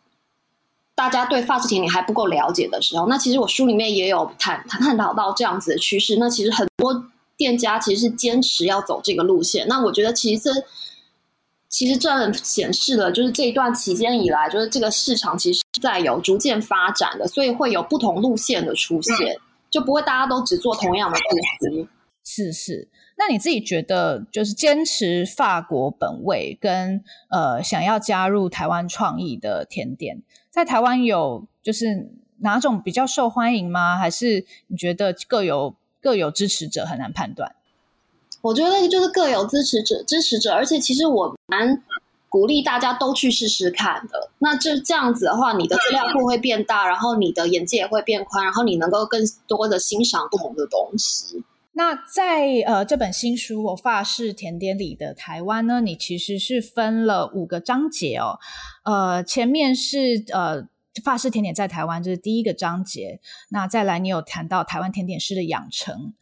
[0.94, 6.16] 大家对法式甜点还不够了解的时候，那其实我书里面也有探探讨到这样子的趋势。
[6.20, 7.04] 那其实很多
[7.36, 9.66] 店家其实是坚持要走这个路线。
[9.66, 10.52] 那我觉得其实这。
[11.68, 19.36] 其实这显示了，就是这一段期间以来，就是这个市场其实在有逐渐发展的，所以会有不同路线的出现，
[19.70, 21.88] 就不会大家都只做同样的东西。
[22.28, 33.96] 是是，那你自己觉得，就是坚持法国本味跟呃想要加入台湾创意的甜点，在台湾有就是哪种比较受欢迎吗？
[33.96, 37.54] 还是你觉得各有各有支持者，很难判断？
[38.42, 41.82] 我觉得就是各有支持者，支持者，而且其实我蛮
[42.28, 44.30] 鼓励大家都去试试看的。
[44.38, 51.42] 那这这样子的话，你的资料库会变大，然后你的眼界也会变宽，然后你能够更多的欣赏不同的东西。
[51.72, 58.38] 那在呃这本新书《我法式甜点里的台湾》呢，你其实是分了五个章节哦。
[58.84, 60.66] 呃，前面是呃
[61.04, 63.20] 法式甜点在台湾，这是第一个章节。
[63.50, 66.14] 那再来，你有谈到台湾甜点师的养成。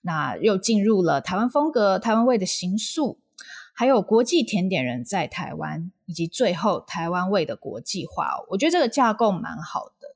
[0.00, 3.18] 那又进入了台湾风格、台湾味的形塑。
[3.72, 8.36] 还有国际甜点人在台湾，以及最后台湾味的国际化。
[8.50, 10.08] 我觉得这个架构蛮好的。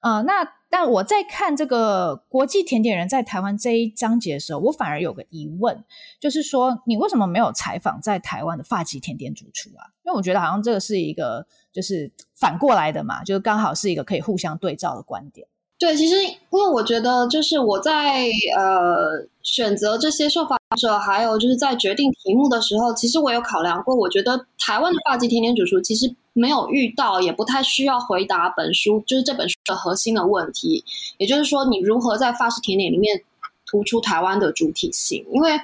[0.00, 5.84] 呃，那但我在看这个国际甜点人在台湾这一章节的时候，我反而有个疑问，
[6.20, 9.90] 就是说你为什么没有采访在台湾的法籍甜点主厨啊？
[10.04, 15.48] 因为我觉得好像这个是一个就是反过来的嘛，就是刚好是一个可以互相对照的观点。
[15.78, 26.14] 对，其实因为我觉得就是我在呃选择这些受访者，还有就是在决定题目的时候，其实我有考量过，我觉得台湾的发际甜点主厨其实。
[26.34, 30.84] 没有遇到，也不太需要回答本书，就是这本书的核心的问题，
[31.16, 33.24] 也就是说，你如何在发式甜点里面
[33.66, 35.26] 突出台湾的主体性？
[35.32, 35.60] 因为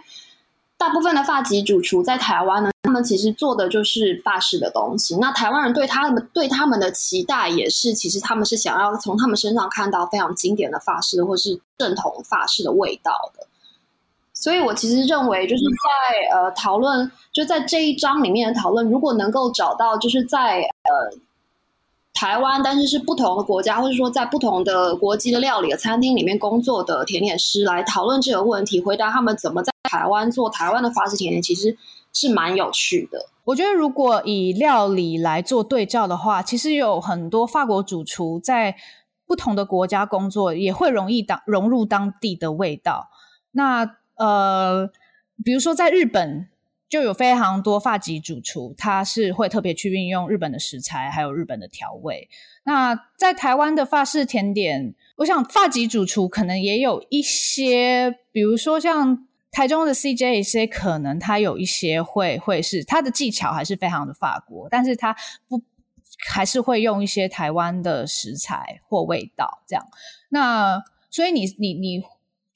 [0.76, 5.16] 大部分的法籍主厨在台湾呢，们其实做的就是法式的东西。
[5.16, 13.46] 那台湾人对他们对他们的期待也是，其实他们是想要从他们身上看到非常经典的法式，或是正统法式的味道的。
[14.32, 21.18] 所以，我其实认为，就是在呃讨论，就在这一章里面的讨论，如果能够找到，就是在呃
[22.12, 31.76] 台湾，但是是不同的国家，或者说在不同的国际的料理的餐厅里面工作的甜点师来讨论这个问题，回答他们怎么在台湾做台湾的法式甜点，其实
[32.14, 33.26] 是蛮有趣的。
[33.44, 38.74] 我觉得，如果以料理来做对照的话，其实有很多法国主厨在
[39.26, 43.10] 不同的国家工作，也会容易当融入当地的味道。
[43.50, 44.90] 那呃，
[45.44, 46.48] 比如说在日本
[46.88, 52.28] 就有非常多法籍主厨，他是会特别去运用日本的食材，还有日本的调味。
[52.64, 65.16] 那在台湾的法式甜点，我想法籍主厨可能也有一些，比如说像台中的 CJAC 可能他有一些会会是他的技巧还是非常的法国，但是他
[65.48, 65.62] 不
[66.28, 69.86] 还是会用一些台湾的食材或味道这样。
[70.28, 72.02] 那所以你你你。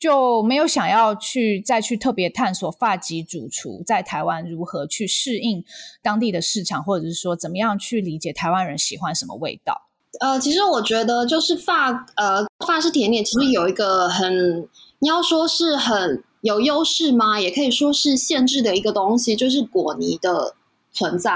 [0.01, 5.65] 就没有想要去再去特别探索发籍主厨在台湾如何去适应
[6.01, 9.89] 当地的市场，或者是说怎么样去理解台湾人喜欢什么味道。
[10.21, 14.69] 呃，其实我觉得就是发呃发式甜点其实有一个很
[15.01, 17.41] 你要说是很有优势吗？
[17.41, 20.55] 也可以说是限制的一个东西，就是果泥的
[20.93, 21.35] 存在，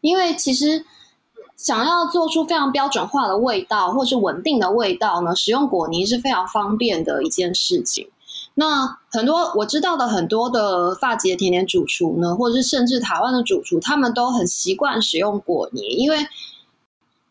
[0.00, 0.84] 因为其实。
[1.58, 8.10] 想要做出非常标准化的味道，或是稳定的味道呢，使用果泥是非常方便的一件事情。
[8.52, 16.26] 那很多我知道的很多的法籍的甜点主厨呢，或者是甚至台湾的主厨，他们都很习惯使用果泥，因为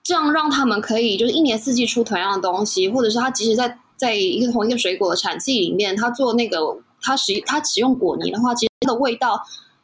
[0.01, 9.41] 这样让他们可以就是一年四季出同样的东西，或者是他即使在在一个同一个水果的产季里面，他做那个它使它使用果泥的话，其实它的味道。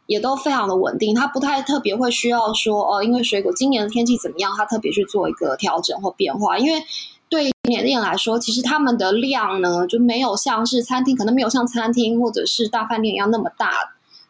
[0.08, 6.58] 也都非常的稳定，它不太特别会需要说哦，因为水果今年的天气怎么样，它特别去做一个调整或变化。
[6.58, 6.84] 因为
[7.30, 13.72] 对甜点来说，其实他们的量呢就没有像是餐厅，可能没有像餐厅或者是大饭店一样那么大，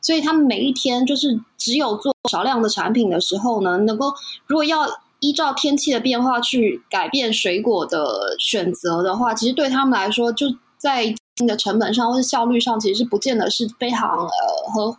[0.01, 4.13] 所以他们每一天就是只有做少量的产品的时候呢，能够
[4.45, 4.87] 如果要
[5.19, 10.45] 依照天气的变化去改变水果的选择的话，其实对他们来说，就
[10.77, 14.97] 在的成本上或者效率上，其实是不见得是非常呃合。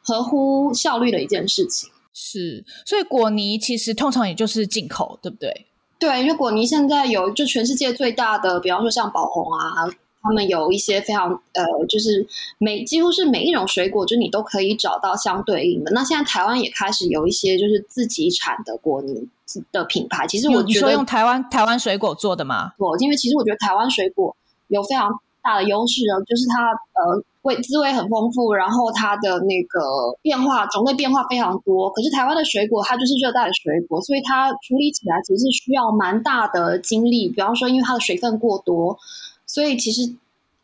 [0.00, 5.66] 合乎效率的一件事情是，所以果泥其实通常也就是进口，对不对？
[5.98, 9.86] 对，因为果泥现在有就全世界最大的，比方说像宝红啊，
[10.22, 15.90] 他们有一些非常呃，就是每几乎是每一种水果，就你都可以找到相对应的。
[15.90, 19.28] 那现在台湾也开始有一些就是自己产的果泥
[19.70, 20.26] 的品牌。
[20.26, 22.72] 其实我觉得你说用台湾台湾水果做的吗？
[22.78, 24.34] 我因为其实我觉得台湾水果
[24.68, 26.68] 有非常大的优势呢，就是它
[27.00, 27.24] 呃。
[27.42, 29.80] 味滋味很丰富，然后它的那个
[30.20, 31.88] 变化种类变化非常多。
[31.88, 37.30] 可是台湾的水果它就是热带的水果，所以它处理起来其实是需要蛮大的精力。
[37.30, 38.98] 比方说，因为它的水分过多，
[39.46, 40.12] 所以其实。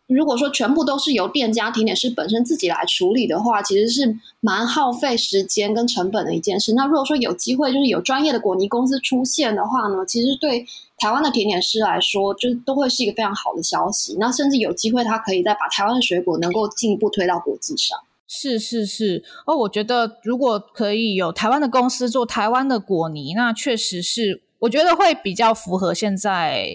[0.07, 6.75] 如果说全部都是由店家甜点师本身自己来处理的话，其实是蛮耗费时间跟成本的一件事。
[6.75, 10.67] 那如果说有机会，就是有专业的果泥公司出现的话呢，其实对
[10.99, 14.15] 台湾的甜点师来说，就都会是一个非常好的消息。
[14.21, 17.99] 那甚至有机会，他可以再把台湾的水果能够进一步推到国际上。
[18.29, 26.69] 是是是，哦，我觉得如果可以有台湾的公司做台湾的果泥，那确实是我觉得会比较符合现在。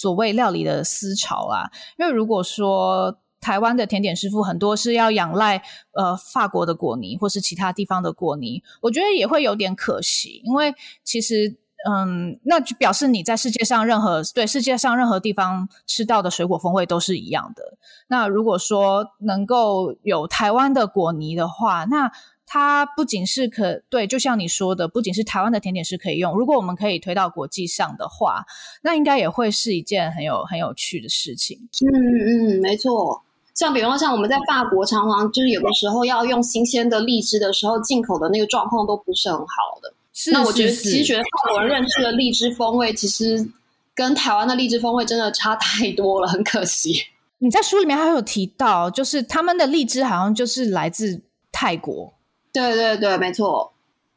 [0.00, 1.66] 所谓料理的思潮啊，
[1.98, 5.60] 因为如果说台湾的甜点师傅很多是要仰赖
[5.92, 10.72] 呃法国的果泥或是其他地方的果泥，我觉得也会有点可惜，因为
[11.02, 11.56] 其实
[11.88, 17.62] 嗯，那就表示你在世界上任何对世界上任何地方吃到的水果风味都是一样的。
[18.08, 22.10] 那如果说能够有台湾的果泥的话，那
[22.50, 26.34] 它不仅是可对，就像你说的，不仅是台湾的甜点师可以用。
[26.34, 28.42] 如果我们可以推到国际上的话，
[28.82, 31.58] 那应该也会是一件很有很有趣的事情。
[31.84, 33.22] 嗯嗯，没错。
[33.54, 39.92] 像比方说，像我们在法国，常常就是有的时候要用新鲜的荔枝的时候，进口的那个状况都不是很好的。
[40.14, 43.46] 是那我觉得，其实觉得法国人认识的荔枝风味，其实
[43.94, 47.02] 跟台湾的荔枝风味真的差太多了，很可惜。
[47.38, 51.20] 你在书里面还有提到，就是他们的荔枝好像就是来自
[51.52, 52.14] 泰国。
[52.60, 53.72] 对对对，没错。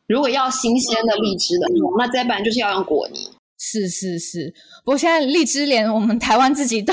[0.07, 3.29] 如果要新鲜的荔枝的话，那再不然就是要用果泥。
[3.57, 6.91] 是是是，不过现在荔枝连我们台湾自己都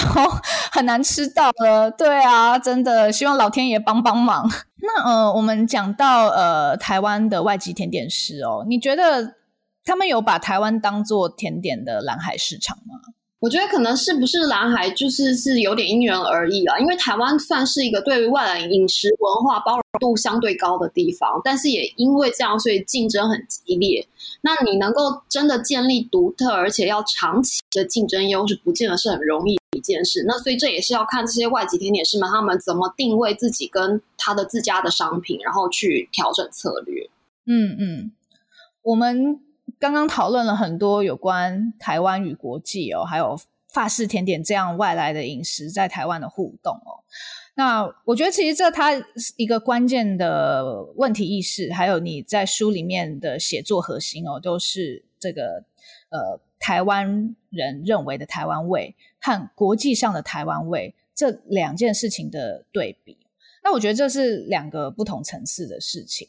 [0.70, 1.90] 很难吃到了。
[1.90, 4.46] 对啊， 真的希望老天爷帮帮忙。
[4.82, 9.36] 那呃，我们讲到呃台湾的外籍甜点师哦，你觉得
[9.82, 12.94] 他们有把台湾当做甜点的蓝海市场吗？
[13.41, 16.76] 我觉得可能是不是蓝海，就是是有点因人而异啊。
[16.78, 24.05] 因为台湾算是一个对于外来饮食文化包容度相对高的地方，但是也因为这样，所以竞争很激烈。
[24.41, 30.24] 那你能够真的建立独特而且要长期的竞争优势，不见得是很容易的一件事。
[30.26, 37.09] 那所以这也是要看这些外籍甜点师们他们怎么定位自己跟他的自家的商品，然后去调整策略。
[37.47, 38.12] 嗯嗯，
[38.82, 39.41] 我们
[39.79, 47.05] 刚刚讨论了很多有关台湾与国际哦，还有法式甜点这样外来的饮食在台湾的互动哦。
[47.55, 48.93] 那我觉得，其实这它
[49.37, 55.64] 一个关键的问题意识，还有你在书里面的写作核心哦，都是这个
[56.11, 63.16] 呃台湾人认为的台湾味和国际上的台湾味这两件事情的对比。
[63.64, 66.29] 那我觉得这是两个不同层次的事情。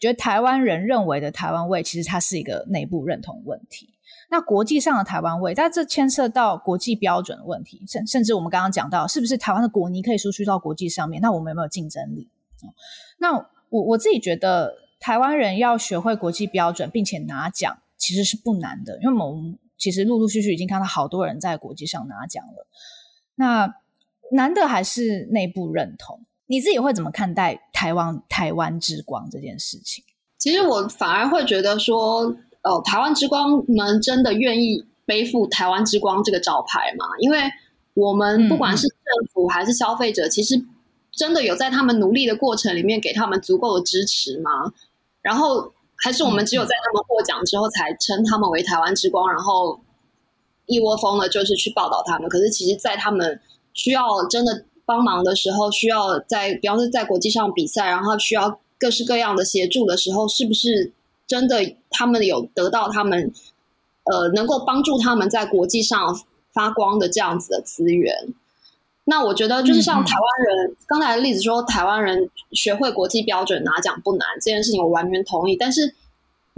[0.00, 3.94] 觉得台湾人认为的台湾味，其实它是一个内部认同问题。
[4.28, 11.22] 那国际上的台湾味，但这牵涉到国际标准的问题，甚甚至我们刚刚讲到，是不是台湾的果泥可以输出到国际上面？
[11.22, 12.28] 那我们有没有竞争力？
[13.18, 13.32] 那
[13.68, 22.66] 我我自己觉得，台湾人要学会国际标准，并且拿奖，其实是不难的，因为我们其实陆陆续续已经看到好多人在国际上拿奖了。
[23.36, 23.74] 那
[24.32, 26.24] 难的还是内部认同。
[26.48, 30.02] 你自己会怎么看待台湾台湾之光这件事情？
[30.38, 32.34] 其实我反而会觉得说。
[32.62, 37.06] 呃，台湾之光们真的愿意背负台湾之光这个招牌吗？
[37.20, 37.38] 因为
[37.94, 40.60] 我们不管是政府还是消费者，嗯、其实
[41.12, 44.72] 真的有在他们努力的过程里面给他们足够的支持吗？
[45.22, 49.80] 然后还是我们只有在他们获奖之后才称他们为台湾之光，然后
[50.64, 52.28] 一窝蜂的就是去报道他们。
[52.28, 53.40] 可是其实，在他们
[53.74, 60.92] 需要真的帮忙的时候，需要在比方说在国际上比赛，然后需要各式各样的协助的时候，是不是？
[61.26, 63.32] 真的，他们有得到他们，
[64.04, 66.20] 呃，能够帮助他们在国际上
[66.52, 68.28] 发光的这样子的资源。
[69.06, 75.56] 那我觉得，就是像台湾人、嗯、刚才的例子说，台湾人学会国际标准拿奖不难，这件事情我完全同意。
[75.56, 75.96] 但是，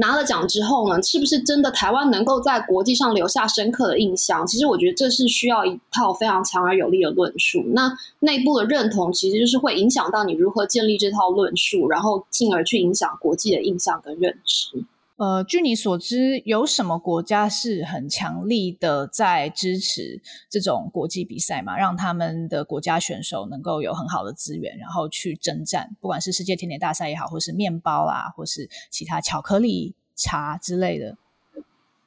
[0.00, 4.46] 拿了奖之后呢，是不是真的台湾能够在国际上留下深刻的印象？
[4.46, 7.64] 其实我觉得这是需要一套非常强而有力的论述。
[7.72, 14.84] 那内部的认同其实就是会影响到你如何建立这套论述，然后进而去影响国际的印象跟认知。
[15.18, 21.76] 呃，据你所知，有什么国家是很强力的在支持这种国际比赛嘛？
[21.76, 31.16] 让他们的国家选手能够有很好的资源，然后去征战，不管是世界甜点大赛也好，或是面包啊，或是其他巧克力、茶之类的。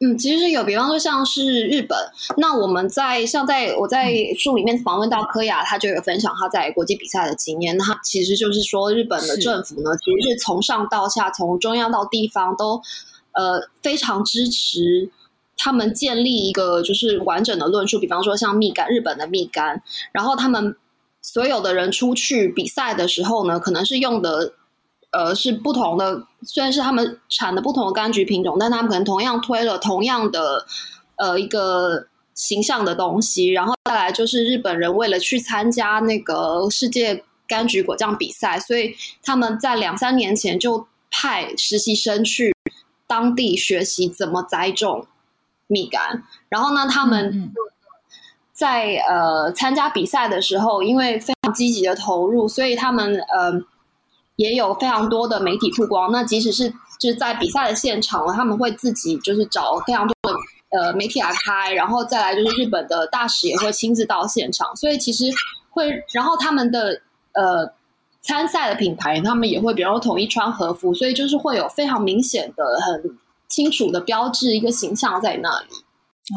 [0.04, 1.96] 嗯，其实是有，比方说像是日本，
[2.38, 7.78] 那我们在像在我在书里面访问到柯雅，他就有分享他在国际比赛的经验。
[7.78, 12.82] 那他其实就是说，日本的政府呢，其实是从上到下，从中央到地方都
[13.34, 15.12] 呃非常支持
[15.56, 18.00] 他们建立一个就是完整的论述。
[18.00, 19.80] 比方说像蜜柑，日本的蜜柑，
[20.12, 20.76] 然后他们
[21.22, 24.54] 所有的人出去比赛的时候呢，可能是用的。
[25.12, 30.66] 呃，是不同的，虽然是他们产的不同的柑橘品种，但他们可能同样推了同样的
[31.18, 33.50] 呃一个形象的东西。
[33.50, 42.56] 然后再来就是日本人为了去参加那个世界柑橘果酱比赛，所以他们在两三年前就派实习生去
[43.06, 45.06] 当地学习怎么栽种
[45.68, 46.22] 蜜柑。
[46.48, 47.52] 然后呢，他们
[48.54, 53.62] 在呃参加比赛的时候，因为非常积极的投入，所以他们呃。
[54.42, 56.12] 也有非常多的媒体曝光。
[56.12, 56.70] 那即使是
[57.00, 60.36] 就是在比赛的现场，他们会自己就是找非常多的
[60.78, 64.76] 呃媒体来拍，然后再来就是日本的大使也会亲自到现场。
[64.76, 65.26] 所以其实
[65.70, 67.02] 会，然后他们的
[67.34, 67.74] 呃
[68.22, 73.18] 参赛的品牌，他们也会比如说统一穿和服，所以就是会有非常明显的、很
[73.48, 75.68] 清楚的标志一个形象在那里。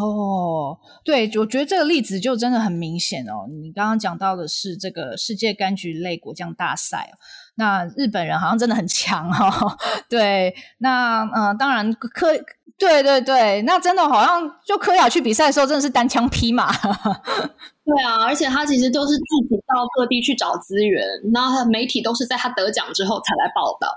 [0.01, 3.47] 哦，对，我觉得这个例子就真的很明显哦。
[3.49, 7.15] 你刚刚讲到的是这个世界柑橘类果酱大赛哦。
[7.57, 9.77] 那日本人好像真的很强哦，
[10.09, 12.33] 对，那嗯、呃，当然科
[12.77, 16.73] 对对对，那真的好像就科雅去比赛的时候，真的是单枪匹马。
[17.87, 23.89] 对啊，而且他其实都是自己到各地去找资源，那媒体都是在他得奖之后才来报道。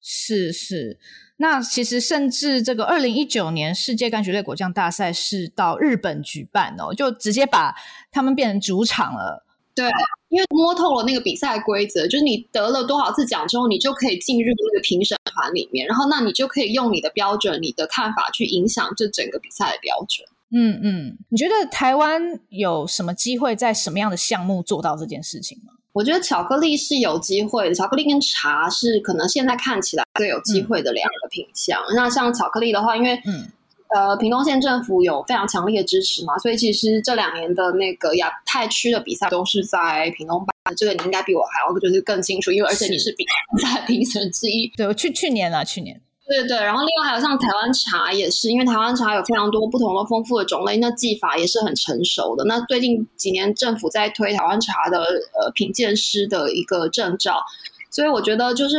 [0.00, 0.98] 是是，
[1.38, 7.74] 那其实甚至这个二零一九年世界柑橘类果酱大赛是到日本举办哦，就直接把
[8.10, 9.44] 他们变成主场了。
[9.74, 9.90] 对，
[10.32, 20.26] 因为摸透了那个比赛规则，就是你得了多少次奖之后，你就可以进入那个评审团里面，然后那你就可以用你的标准、你的看法去影响这整个比赛的标准。
[20.50, 25.74] 嗯嗯，你觉得台湾有什么机会在什么样的项目做到这件事情吗？
[25.92, 31.78] 我觉得巧克力是有机会的，巧克力跟茶是可能现在看起来最有机会的两个品项。
[31.90, 33.48] 嗯、那像巧克力的话，因为嗯。
[33.94, 40.74] 呃，屏东县政府有非常强烈的支持嘛，所以其实这两年的那个亚太区的比赛都是在屏东办。
[40.76, 43.24] 这个你应该比我还要就是更清楚，因为而且你是比
[43.60, 44.66] 赛评审之一。
[44.76, 46.00] 对，我去去年了，去年。
[46.26, 52.44] 对对对，然后另外还有像台湾茶也是，因为台湾茶有非常多不同的丰富的种类，那技法也是很成熟的。
[52.44, 57.42] 那最近几年政府在推台湾茶的呃品鉴师的一个证照，
[57.90, 58.78] 所以我觉得就是。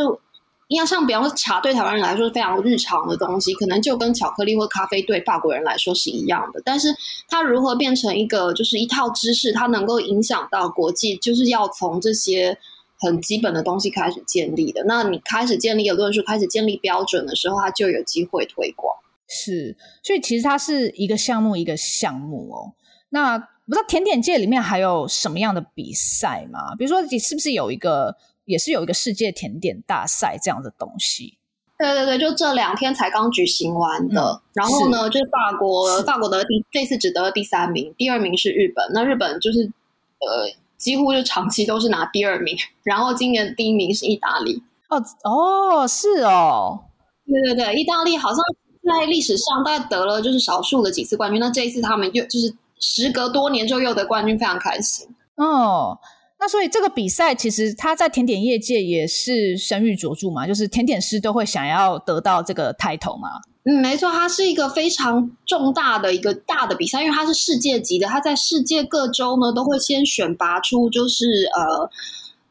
[0.70, 6.62] 因为像比方说茶对台湾人来说是非常日常的东西，可能就跟巧克力或咖啡对法国人来说是一样的。
[6.64, 6.88] 但是
[7.28, 12.58] 它如何变成一个就是一套知识，它能够影响到国际，就是要从这些
[12.98, 14.84] 很基本的东西开始建立的。
[14.86, 18.96] 那你开始建立了论述，开始建立标准的时候，它就有机会推广。
[19.28, 22.74] 是，所以其实它是一个项目一个项目哦。
[23.10, 26.76] 那不知道甜点界里面还有什么样的比赛吗？
[26.78, 28.16] 比如说你是不是有一个？
[28.46, 31.38] 也是有一个世界甜点大赛这样的东西，
[31.78, 34.22] 对对对，就这两天才刚举行完的。
[34.22, 38.86] 嗯、然后呢，就是法国，法国得第这次只得了第三名，第二名是日本。
[38.94, 39.72] 那日本就是
[40.20, 42.56] 呃，几乎就长期都是拿第二名。
[42.84, 44.62] 然后今年第一名是意大利。
[44.90, 46.84] 哦哦，是哦，
[47.26, 48.38] 对对对，意大利好像
[48.84, 51.40] 在历史上大概得了就是少数的几次冠军。
[51.40, 55.08] 那这一次他们又就是时隔多年之后又得冠军，非常开心。
[55.36, 55.98] 哦。
[56.44, 63.30] 那所以这个比赛其实它在甜点业界也是声誉卓著嘛，就是甜点师都会想要得到这个 title 嘛。
[63.64, 71.26] 嗯，没错，它是一个非常重大的一个大的比赛，因为它是世界级的，它在世界各州呢都会先选拔出就是
[71.56, 71.90] 呃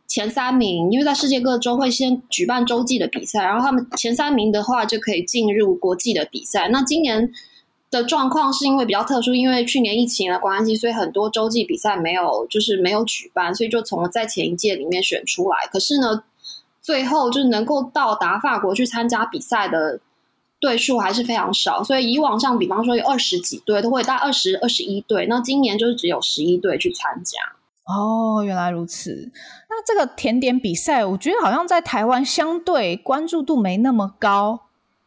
[0.08, 6.70] 前三名，因为在世界各州会先举办洲际的比赛，然后他们前三名的话就可以进入国际的比赛。
[6.70, 7.30] 那今年。
[7.92, 15.68] 的状况是因为比较特殊，因为去年疫情的关系，所以很多洲际比赛没有，就是没有举办，所以就从在前一届里面选出来。
[15.70, 16.24] 可是呢，
[16.80, 20.00] 最后就是能够到达法国去参加比赛的
[20.58, 27.38] 队数还是非常少，所以以往上，比方说有二十几队，都会带二十二十一队，那今年就是只有十一队去参加。
[27.84, 29.30] 哦，原来如此。
[29.68, 34.60] 那这个甜点比赛，我觉得好像在台湾相对关注度没那么高。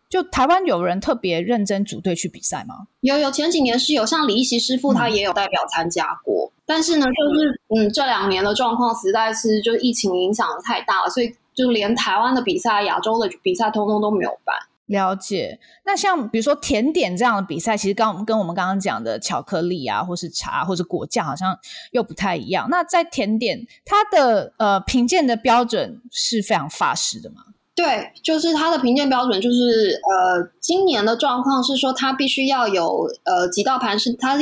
[0.09, 2.87] 就台湾有人特别认真组队去比赛吗？
[3.01, 6.51] 有有，前几年是有，像李一席师傅他也有代表参加过。
[6.55, 14.55] 嗯、但是呢，就是嗯，这两年的状况实在是就是疫情影响太大了，所以就连台湾的比赛、亚洲的比赛，通通都没有办。
[14.85, 15.59] 了解。
[15.83, 21.57] 那像比如说甜点这样的比赛，其实刚跟我们刚刚讲的巧克力啊，或是茶，或者果酱，好像
[21.91, 22.67] 又不太一样。
[22.69, 27.37] 那在甜点，它的呃评鉴的标准是非常法式的吗？
[27.75, 34.37] 对，就是它的评鉴标准，就是呃，今年的状况是说，它必须要有呃几道盘式，它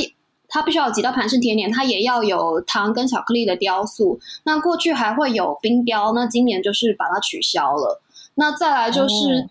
[0.47, 4.19] 它必须要有几道盘式甜点，它也要有糖跟巧克力的雕塑。
[4.43, 8.03] 那过去还会有冰雕，那今年就是把它取消了。
[8.35, 9.49] 那再来就是、哦、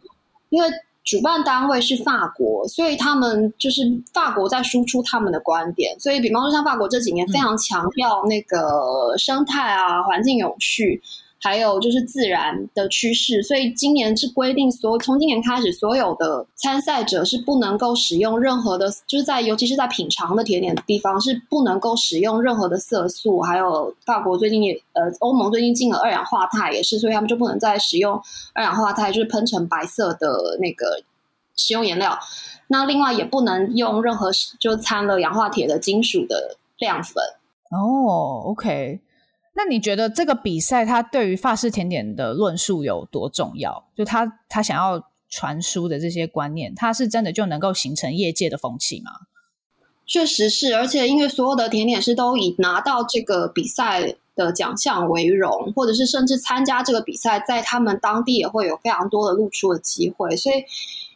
[0.50, 0.68] 因为
[1.02, 3.82] 主办单位是法国，所以他们就是
[4.14, 5.98] 法国在输出他们的观点。
[5.98, 11.02] 所以，比方说像法国这几年非常强调那个生态啊、环境永续。
[11.42, 23.40] 还有就是自然的趋势，所以今年是规定所，从今年开始，所有的参赛者是不能够使用任何的，就是在尤其是在品尝的甜点的地方是不能够使用任何的色素。
[23.40, 28.22] 还有法国最近也，呃，欧盟最近禁了二氧化钛，也是，所以他们就不能再使用
[28.54, 31.02] 二氧化钛，就是喷成白色的那个
[31.56, 32.16] 食用颜料。
[32.68, 34.30] 那另外也不能用任何
[34.60, 37.22] 就掺了氧化铁的金属的亮粉。
[37.70, 39.00] 哦，OK。
[39.54, 43.84] 那你觉得这个比赛它对于法式甜点的论述有多重要？
[43.94, 49.12] 就他他想要传输的这些观念，它是真的就能够形成业界的风气吗？
[50.06, 60.64] 确实是，而且因为所有的甜点师都以拿到这个比赛的奖项为荣，或者是甚至参加这个比赛，在他们当地也会有非常多的露出的机会，所以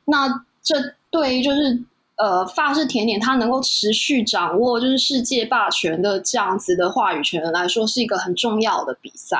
[0.04, 1.82] 那这对于就是。
[2.16, 9.38] 呃，法式甜点它能够持续掌握就是世界霸权的这样子的话语权来说，是一个很重要的比赛。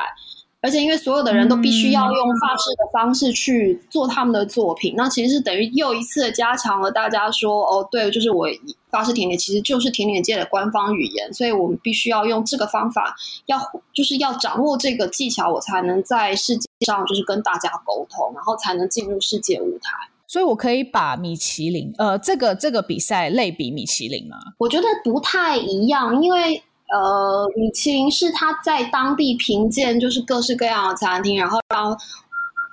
[0.63, 8.49] 而且因为所有的人都必须要用法式的方式去做他们的作品，嗯、那其实是等于又一次的加强了大家说哦，对，就是我
[8.91, 13.15] 法式甜点其实就是甜点界的官方语言，所以我们必须要用这个方法，
[13.45, 13.61] 要
[13.93, 19.93] 就是要掌握这个技巧，我才能在世界上就是跟大家沟通，然后才能进入世界舞台。
[20.27, 24.37] 所以，我可以把米其林呃这个这个比赛类比米其林吗？
[24.59, 26.63] 我觉得不太一样，因为。
[26.89, 31.99] 呃，米其林是他在当地评鉴，就是各式各样的餐厅，然后让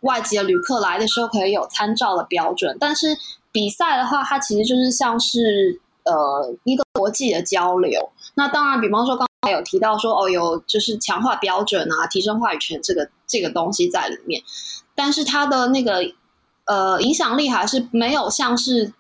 [0.03, 2.77] 外籍的旅客来的时候可以有参照的标准。
[2.79, 3.17] 但是
[3.51, 8.11] 比赛的话，它其实就是像是呃一个国际的交流。
[8.35, 14.43] 那当然，比方说刚才有提到说哦，有就是强化标准啊，提升话语权这个这个东西在里面。
[14.93, 16.03] 但是它的那个
[16.65, 18.93] 呃影响力还是没有像是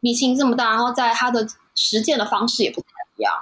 [0.00, 2.86] 米其林这么大，然后在他的实践的方式也不太
[3.16, 3.32] 一样。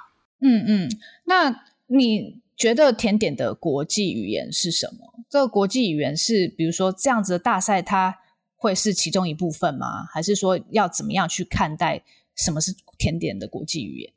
[0.41, 0.89] 嗯嗯，
[1.25, 5.15] 那你觉得甜点的国际语言是什么？
[5.29, 8.19] 这个国际语言是，比如说这样子的大赛，它
[8.57, 10.05] 会是其中一部分吗？
[10.13, 12.03] 还是说要怎么样去看待
[12.35, 14.13] 什么是甜点的国际语言？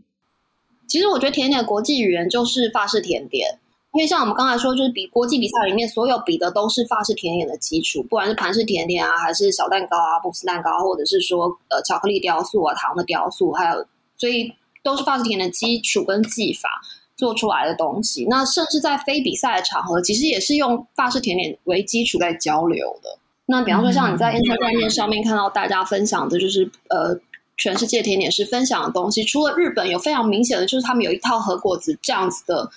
[0.87, 3.59] 其实我觉得甜点的国际语言就是法式甜点，
[3.93, 13.85] 因为像我们刚才说，就是比国际比赛里面所有比的都是法式甜点的基础，不管是盘式甜点啊，还是小蛋糕啊、布斯蛋糕，或者是说呃巧克力雕塑啊、糖的雕塑，还有
[14.17, 14.53] 所以。
[14.83, 16.67] 都是法式甜的基础跟技法
[17.15, 18.25] 做出来的东西。
[18.27, 23.15] 那甚至在非比赛的场合，其实也是用法式甜点为基础在交流的。
[23.45, 27.15] 那比方说，像你在 Instagram 上面看到大家分享的，就是呃，
[27.57, 29.23] 全世界甜点师分享的东西。
[29.23, 32.71] 除了日本有非常明显的，就是他们有一套和果子这样子的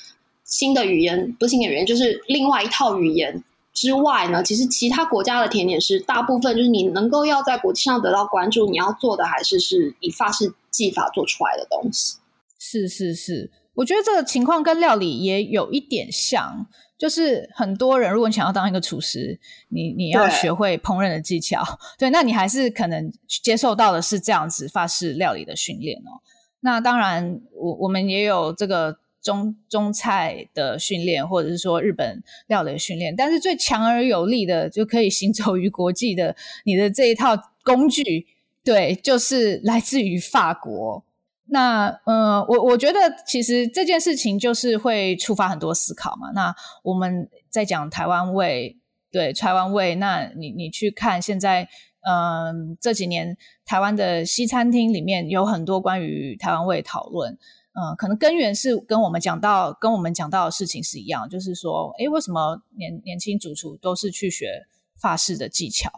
[0.45, 3.43] 新的语言，不是新的语言，就是另外一套语言
[3.73, 10.55] 之外呢，其实其他国家的甜点师大部分就是你能够要在国际上得到关注，你要做的还是是以法式。
[10.75, 12.17] 技法做出来的东西，
[12.59, 16.67] 是是是，我觉得这个情况跟料理也有一点像，
[16.99, 19.39] 就是很多人如果你想要当一个厨师，
[19.69, 21.63] 你你要学会烹饪的技巧，
[21.97, 26.19] 对，对，那你还是可能接受到的是这样子法式料理的训练哦。
[26.59, 38.29] 那当然，我我们也有这个中中菜的训练，或者是说日本料理的训练，但是最强而有力的就可以行走于国际的你的这一套工具。
[38.63, 41.05] 对，就是来自于法国。
[41.49, 46.31] 那，呃，我我觉得其实这件事情就是会触发很多思考嘛。
[46.35, 48.79] 那我们在讲台湾味，
[49.13, 49.95] 对，台湾味。
[49.97, 51.69] 那你你去看现在，
[52.09, 57.37] 嗯、这几年台湾的西餐厅里面有很多关于台湾味讨论。
[57.75, 64.67] 嗯、可能根源是跟我们讲到跟我们讲到的事情是一样，就是说，诶，为什么年年轻主厨都是去学
[64.97, 65.91] 法式的技巧？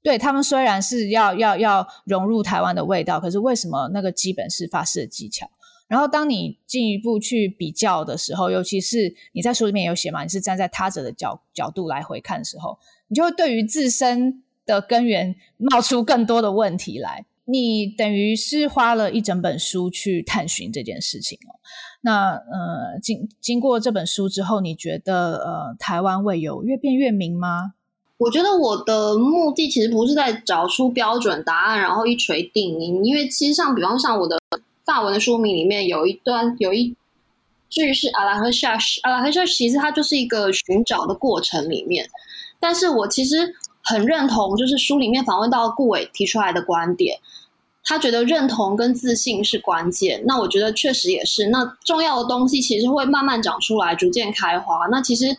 [0.00, 5.50] 对，他们虽然是要要要融入台湾的味道，可是为什么那个基本是法式的技巧？
[5.88, 12.78] 然后当你进一步去比较的时候，尤其是你在书里面有写嘛，你是站在他者的角角度来回看的时候，
[13.08, 17.26] 你就会对于自身的根源冒出更多的问题来。
[17.46, 21.60] 你等于是花了一整本书去探寻这件事情哦。
[22.00, 27.74] 那呃，经经过这本书之后，你觉得呃，台湾味有越变越明吗？
[28.18, 33.04] 我觉得我的目的其实不是在找出标准答案，然后一锤定音。
[33.04, 34.38] 因为其实像，比方像我的
[34.84, 36.94] 法文的书名里面有一段有一
[37.68, 42.08] 句是 à la recherche，à la recherche 其实它就是一个寻找的过程里面。
[42.60, 47.18] 但是我其实很认同，就是书里面访问到顾伟提出来的观点，
[47.84, 50.24] 他觉得认同跟自信是关键。
[50.26, 51.48] 那我觉得确实也是。
[51.48, 54.86] 那重要的东西其实会慢慢长出来，逐渐开花。
[54.90, 55.36] 那其实。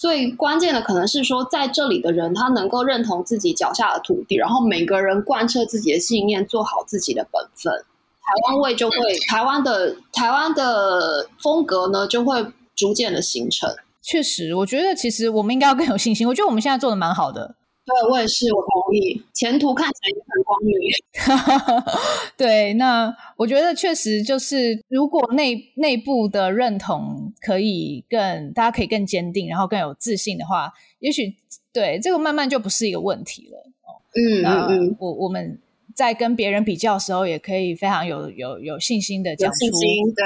[0.00, 8.96] 最关键的可能是说，在这里的人他能够认同自己脚下的土地，然后每个人贯彻自己的信念，做好自己的本分，台湾味就会，
[9.28, 13.68] 台湾的台湾的风格呢就会逐渐的形成。
[14.00, 16.28] 确实，我觉得其实我们应该要更有信心。
[16.28, 17.56] 我觉得我们现在做的蛮好的。
[17.88, 21.84] 对，我也是，我同意，前途看起来也很光明。
[22.36, 31.34] 对，那我觉得确实就是，如果内内部的认同可以更，大家可以更坚定，然后更有自信的话，也许
[31.72, 33.70] 对这个慢慢就不是一个问题了。
[34.14, 35.58] 嗯嗯，我我们
[35.94, 39.70] 在跟别人比较的时候，也可以非常有有有信心的讲出我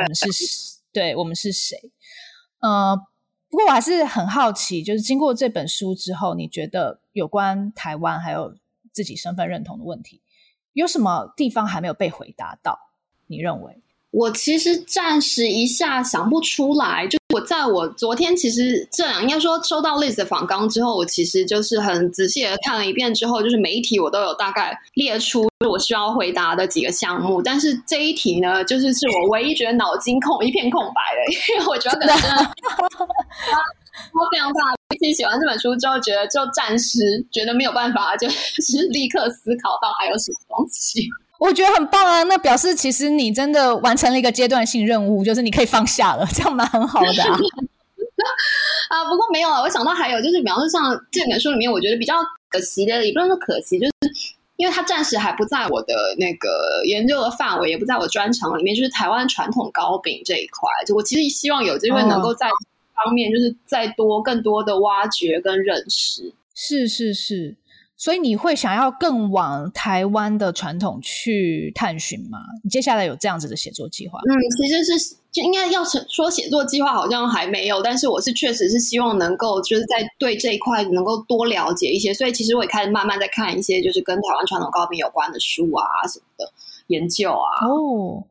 [0.03, 1.79] 们是，对我们是谁。
[2.61, 2.99] 呃。
[3.53, 8.57] 不过我还是很好奇，就是经过这本书之后，你觉得有关台湾还有
[8.93, 10.23] 自己身份认同的问题，
[10.73, 12.79] 有什么地方还没有被回答到？
[13.27, 13.82] 你认为？
[14.13, 17.07] 我其实暂时一下想不出来。
[17.09, 27.41] 就我在我昨天其实这样应该说收到 Liz 的访纲之后，我其实就是很仔细的看了一遍之后，就是每一题我都有大概列出我需要回答的几个项目。
[27.41, 32.53] 但是这一题呢，就是是我唯一觉得脑筋空一片空白的，因为我觉得可能真的
[34.13, 34.61] 我非常大。
[34.91, 36.99] 比起写完这本书之后，觉得就暂时
[37.33, 41.09] 觉得没有办法，就是立刻思考到还有什么东西。
[41.43, 42.23] 我觉得很棒啊！
[42.23, 47.37] 那表示其实你真的完成了一个阶段性任务，就是你可以放下了，这样蛮很好的啊。
[48.89, 52.15] 啊，不过没有啊，我想到还有就是，比方说像这本书里面，我觉得比较
[52.49, 53.93] 可惜的，也不能说可惜，就是
[54.55, 56.49] 因为它暂时还不在我的那个
[56.85, 60.69] 研究的范围，也不在我专长里面，就是台湾传统糕饼这一块。
[60.87, 62.47] 就我其实希望有机会能够在
[62.95, 66.33] 方面，就是再多更多的挖掘跟认识。
[66.55, 67.57] 是是是。
[68.03, 72.41] 所以你会想要更往台湾的传统去探寻吗？
[72.65, 74.19] 你接下来有这样子的写作计划？
[74.19, 86.53] 嗯，其实是就应该要说写作计划好像还没有，但是我是确实是希望能够就是在对这一块能够多了解一些，所以其实我也开始慢慢在看一些就是跟台湾传统糕饼有关的书啊什么的
[86.89, 87.69] 研究啊。
[87.69, 88.25] 哦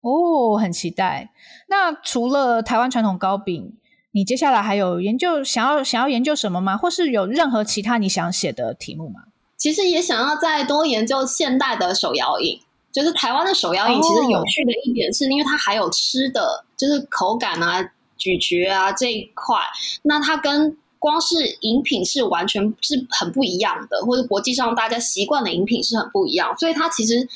[0.00, 1.30] 哦，很期待。
[1.68, 3.72] 那除了台湾传统糕饼，
[4.12, 6.76] 你接下来还有研究想要想要研究什么吗？
[6.76, 9.22] 或是有任何其他你想写的题目吗？
[9.56, 12.60] 其实也想要再多研究现代的手摇饮，
[12.92, 14.02] 就是台湾的手摇饮。
[14.02, 17.82] 其实有趣的一点是，因为它还有吃的，就是口感啊、
[18.18, 19.56] 咀嚼啊这一块。
[20.02, 27.28] 那它跟光是饮品是完全是很不一样的，或者国际上大家习惯的饮品是很不一样，所以它其实。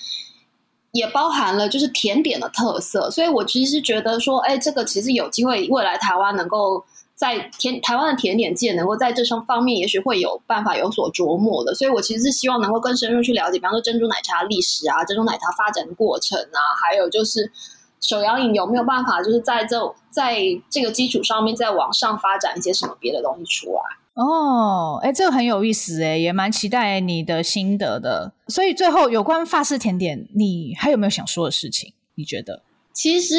[0.97, 6.83] 也包含了就是甜点的特色，所以我其实是觉得说，哎，这个其实有机会未来台湾能够
[7.15, 11.75] 在甜台湾的甜点界能够在这双方面，也许会有办法有所琢磨的。
[11.75, 17.53] 所以我其实是希望能够更深入去了解，比方说珍珠奶茶历史啊，珍珠奶茶发展的过程啊，还有就是
[18.01, 20.41] 手摇饮有没有办法，就是在这在
[20.71, 23.83] 这个基础上面再往上发展一些什么别的东西出来。
[24.17, 28.33] 哦，哎，这个很有意思，哎，也蛮期待你的心得的。
[28.49, 31.93] 所以最后有关法式甜点，你还有没有想说的事情？
[32.15, 32.63] 你觉得？
[32.95, 33.37] 其实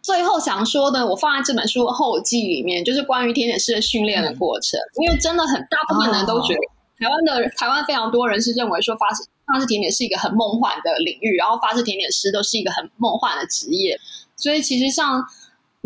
[0.00, 4.80] 最后想说的，我放在这本书后记里面，就是关于甜点师的训练的过程。
[4.80, 14.00] 嗯、因为真的很大部分人都觉得，哦、台湾的台湾非常多人是认为说法式法式甜点是一个很梦幻的领域，然后法式甜点师都是一个很梦幻的职业。
[14.34, 15.22] 所以其实像。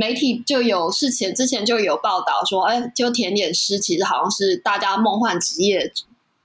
[0.01, 5.93] 媒体就有事前之前就有报道说，哎，就甜点师其实好像是大家梦幻职业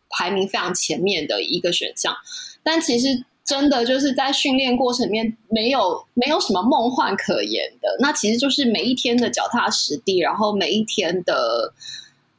[0.10, 2.14] 排名非常前面的一个选项，
[2.64, 11.74] 但其实真的就是在训练过程里面没有没有什么梦幻可言的，那其实就是每一天的脚踏实地，然后每一天的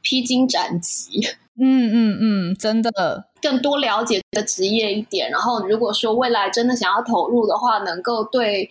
[0.02, 1.26] 披荆斩棘。
[1.58, 8.68] 嗯嗯嗯，真的更多了解的职业一点，然后如果说未来真的想要投入的话，能够对。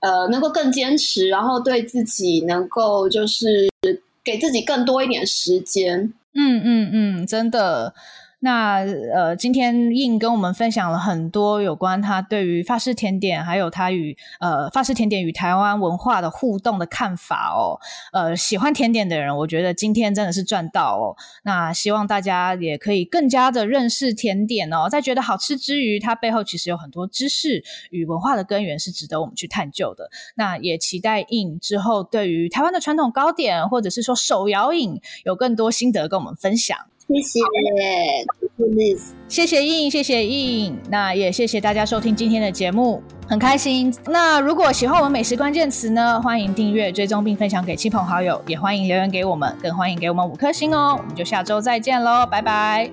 [0.00, 3.68] 呃，能够更坚持，然后对自己能够就是
[4.24, 6.12] 给自己更多一点时间。
[6.34, 7.94] 嗯嗯嗯，真的。
[8.46, 8.76] 那
[9.12, 17.80] 呃，今天印跟我们分享了很多有关他对于法式甜点，还有他与呃法式甜点与台湾文化的互动的看法哦。
[18.12, 21.16] 呃，喜欢甜点的人，我觉得今天真的是赚到哦。
[21.42, 30.08] 那希望大家也可以更加的认识甜点哦，在觉得好吃之余，它背后其实有很多知识与文化的根源是值得我们去探究的。
[30.36, 36.78] 那也期待印之后对于台湾的传统糕点，或者是说手摇饮，有更多心得跟我们分享。
[37.08, 37.40] 谢谢，
[39.28, 43.94] 谢谢印，谢谢印，那也谢谢大家收听今天的节目，很开心。
[44.06, 50.96] 那如果喜欢我们美食关键词呢，欢迎订阅、追踪并分享给亲朋好友，也欢迎留言给我们，更欢迎给我们五颗星哦。
[50.98, 52.90] 我们就下周再见喽，拜拜。